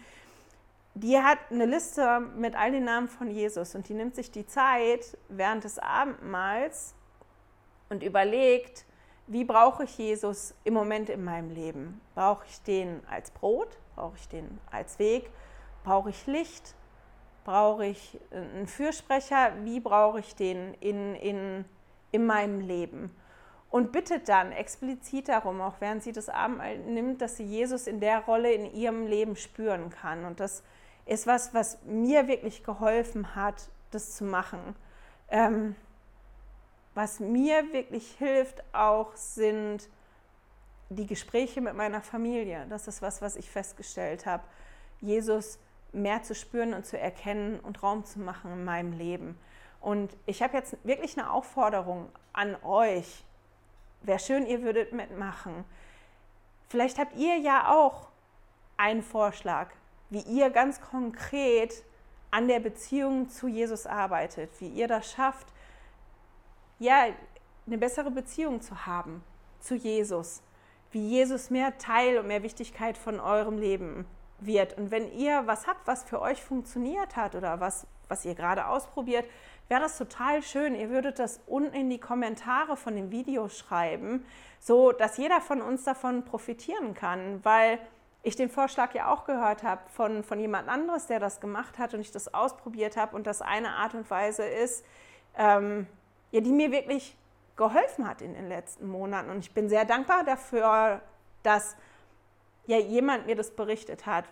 [1.02, 4.48] die hat eine Liste mit all den Namen von Jesus und die nimmt sich die
[4.48, 6.96] Zeit während des Abendmahls
[7.90, 8.86] und überlegt,
[9.28, 12.02] wie brauche ich Jesus im Moment in meinem Leben?
[12.16, 13.78] Brauche ich den als Brot?
[13.96, 15.30] Brauche ich den als Weg?
[15.84, 16.74] Brauche ich Licht?
[17.44, 19.52] Brauche ich einen Fürsprecher?
[19.64, 21.66] Wie brauche ich den in, in,
[22.12, 23.16] in meinem Leben?
[23.70, 28.00] Und bittet dann explizit darum, auch während sie das Abendmahl nimmt, dass sie Jesus in
[28.00, 30.24] der Rolle in ihrem Leben spüren kann.
[30.24, 30.64] Und das
[31.06, 34.76] ist was, was mir wirklich geholfen hat, das zu machen.
[35.30, 35.76] Ähm,
[36.96, 39.90] was mir wirklich hilft auch sind
[40.90, 44.44] die Gespräche mit meiner Familie, das ist was, was ich festgestellt habe.
[45.02, 45.60] Jesus
[45.92, 49.38] mehr zu spüren und zu erkennen und Raum zu machen in meinem Leben.
[49.82, 53.24] Und ich habe jetzt wirklich eine Aufforderung an euch.
[54.02, 55.66] Wäre schön, ihr würdet mitmachen.
[56.70, 58.10] Vielleicht habt ihr ja auch
[58.76, 59.70] einen Vorschlag,
[60.10, 61.84] wie ihr ganz konkret
[62.32, 65.48] an der Beziehung zu Jesus arbeitet, wie ihr das schafft,
[66.80, 67.08] ja,
[67.66, 69.24] eine bessere Beziehung zu haben
[69.60, 70.42] zu Jesus,
[70.92, 74.06] wie Jesus mehr Teil und mehr Wichtigkeit von eurem Leben
[74.40, 74.78] wird.
[74.78, 78.68] Und wenn ihr was habt, was für euch funktioniert hat oder was, was ihr gerade
[78.68, 79.26] ausprobiert,
[79.68, 80.76] wäre das total schön.
[80.76, 84.26] Ihr würdet das unten in die Kommentare von dem Video schreiben,
[84.60, 87.80] so dass jeder von uns davon profitieren kann, weil
[88.24, 91.94] ich den Vorschlag ja auch gehört habe von, von jemand anderes, der das gemacht hat
[91.94, 94.86] und ich das ausprobiert habe und das eine Art und Weise ist,
[95.38, 95.88] ähm,
[96.32, 97.16] ja, die mir wirklich
[97.56, 99.30] geholfen hat in den letzten Monaten.
[99.30, 101.02] Und ich bin sehr dankbar dafür,
[101.44, 101.76] dass
[102.66, 104.26] ja jemand mir das berichtet hat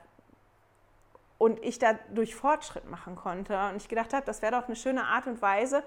[1.37, 3.57] und ich dadurch Fortschritt machen konnte.
[3.69, 5.83] Und ich gedacht habe, das wäre doch eine schöne Art und Weise,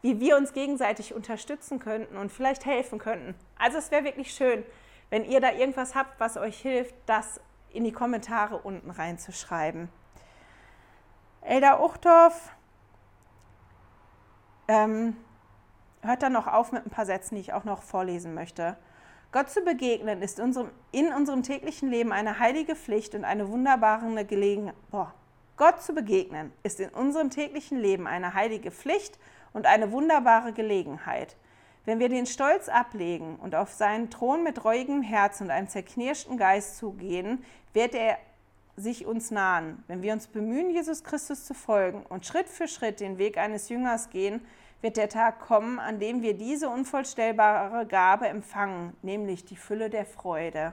[0.00, 3.34] wie wir uns gegenseitig unterstützen könnten und vielleicht helfen könnten.
[3.58, 4.64] Also es wäre wirklich schön,
[5.10, 7.40] wenn ihr da irgendwas habt, was euch hilft, das
[7.70, 9.88] in die Kommentare unten reinzuschreiben.
[11.42, 12.50] Elda Uchtdorf
[14.68, 15.16] ähm,
[16.02, 18.76] hört dann noch auf mit ein paar Sätzen, die ich auch noch vorlesen möchte.
[19.32, 24.26] Gott zu begegnen ist unserem, in unserem täglichen Leben eine heilige Pflicht und eine wunderbare
[24.26, 24.76] Gelegenheit.
[25.56, 29.18] Gott zu begegnen ist in unserem täglichen Leben eine heilige Pflicht
[29.54, 31.36] und eine wunderbare Gelegenheit.
[31.86, 36.36] Wenn wir den Stolz ablegen und auf seinen Thron mit reuigem Herz und einem zerknirschten
[36.36, 38.18] Geist zugehen, wird er
[38.76, 39.82] sich uns nahen.
[39.86, 43.70] Wenn wir uns bemühen, Jesus Christus zu folgen und Schritt für Schritt den Weg eines
[43.70, 44.42] Jüngers gehen,
[44.82, 50.04] wird der Tag kommen, an dem wir diese unvollstellbare Gabe empfangen, nämlich die Fülle der
[50.04, 50.72] Freude.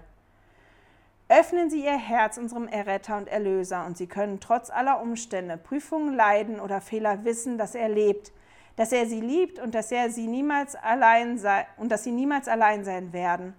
[1.30, 6.16] Öffnen Sie Ihr Herz unserem Erretter und Erlöser, und Sie können trotz aller Umstände, Prüfungen,
[6.16, 8.32] Leiden oder Fehler wissen, dass er lebt,
[8.76, 12.48] dass er Sie liebt und dass er Sie niemals allein sei und dass Sie niemals
[12.48, 13.54] allein sein werden.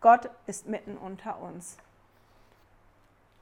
[0.00, 1.76] Gott ist mitten unter uns.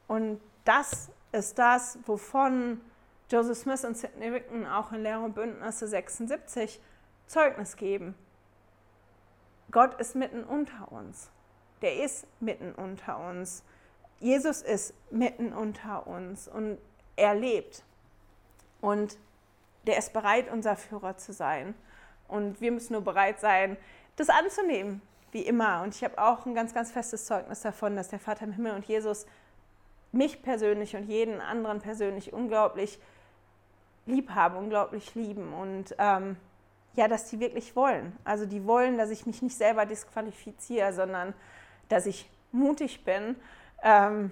[0.09, 2.81] Und das ist das, wovon
[3.31, 6.81] Joseph Smith und Sidney Wickton auch in Lehre und Bündnisse 76
[7.27, 8.15] Zeugnis geben.
[9.71, 11.31] Gott ist mitten unter uns.
[11.83, 13.65] Der ist mitten unter uns.
[14.21, 16.79] Jesus ist mitten unter uns und
[17.17, 17.83] er lebt.
[18.81, 19.19] Und
[19.87, 21.75] der ist bereit, unser Führer zu sein.
[22.29, 23.77] Und wir müssen nur bereit sein,
[24.17, 25.03] das anzunehmen,
[25.33, 25.83] wie immer.
[25.83, 28.75] Und ich habe auch ein ganz, ganz festes Zeugnis davon, dass der Vater im Himmel
[28.75, 29.27] und Jesus
[30.13, 33.01] mich persönlich und jeden anderen persönlich unglaublich
[34.07, 36.37] lieb haben, unglaublich lieben und ähm,
[36.95, 38.17] ja, dass die wirklich wollen.
[38.25, 41.35] Also die wollen, dass ich mich nicht selber disqualifiziere, sondern
[41.89, 43.37] dass ich mutig bin.
[43.83, 44.31] Ähm,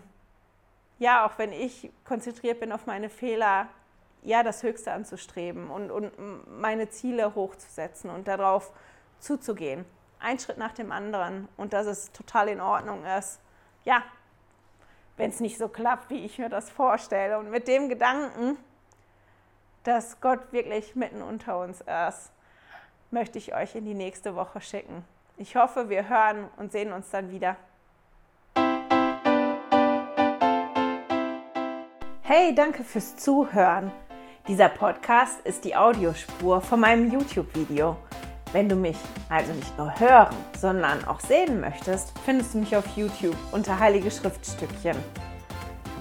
[0.98, 3.68] ja, auch wenn ich konzentriert bin auf meine Fehler,
[4.22, 6.12] ja, das Höchste anzustreben und, und
[6.60, 8.70] meine Ziele hochzusetzen und darauf
[9.18, 9.84] zuzugehen.
[10.20, 13.40] Ein Schritt nach dem anderen und dass es total in Ordnung ist.
[13.84, 14.04] Ja,
[15.16, 17.38] wenn es nicht so klappt, wie ich mir das vorstelle.
[17.38, 18.56] Und mit dem Gedanken,
[19.84, 22.30] dass Gott wirklich mitten unter uns ist,
[23.10, 25.04] möchte ich euch in die nächste Woche schicken.
[25.36, 27.56] Ich hoffe, wir hören und sehen uns dann wieder.
[32.22, 33.90] Hey, danke fürs Zuhören.
[34.48, 37.96] Dieser Podcast ist die Audiospur von meinem YouTube-Video.
[38.52, 42.84] Wenn du mich also nicht nur hören, sondern auch sehen möchtest, findest du mich auf
[42.96, 44.96] YouTube unter Heilige Schriftstückchen.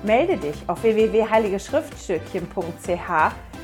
[0.03, 3.51] Melde dich auf www.heiligeschriftstückchen.ch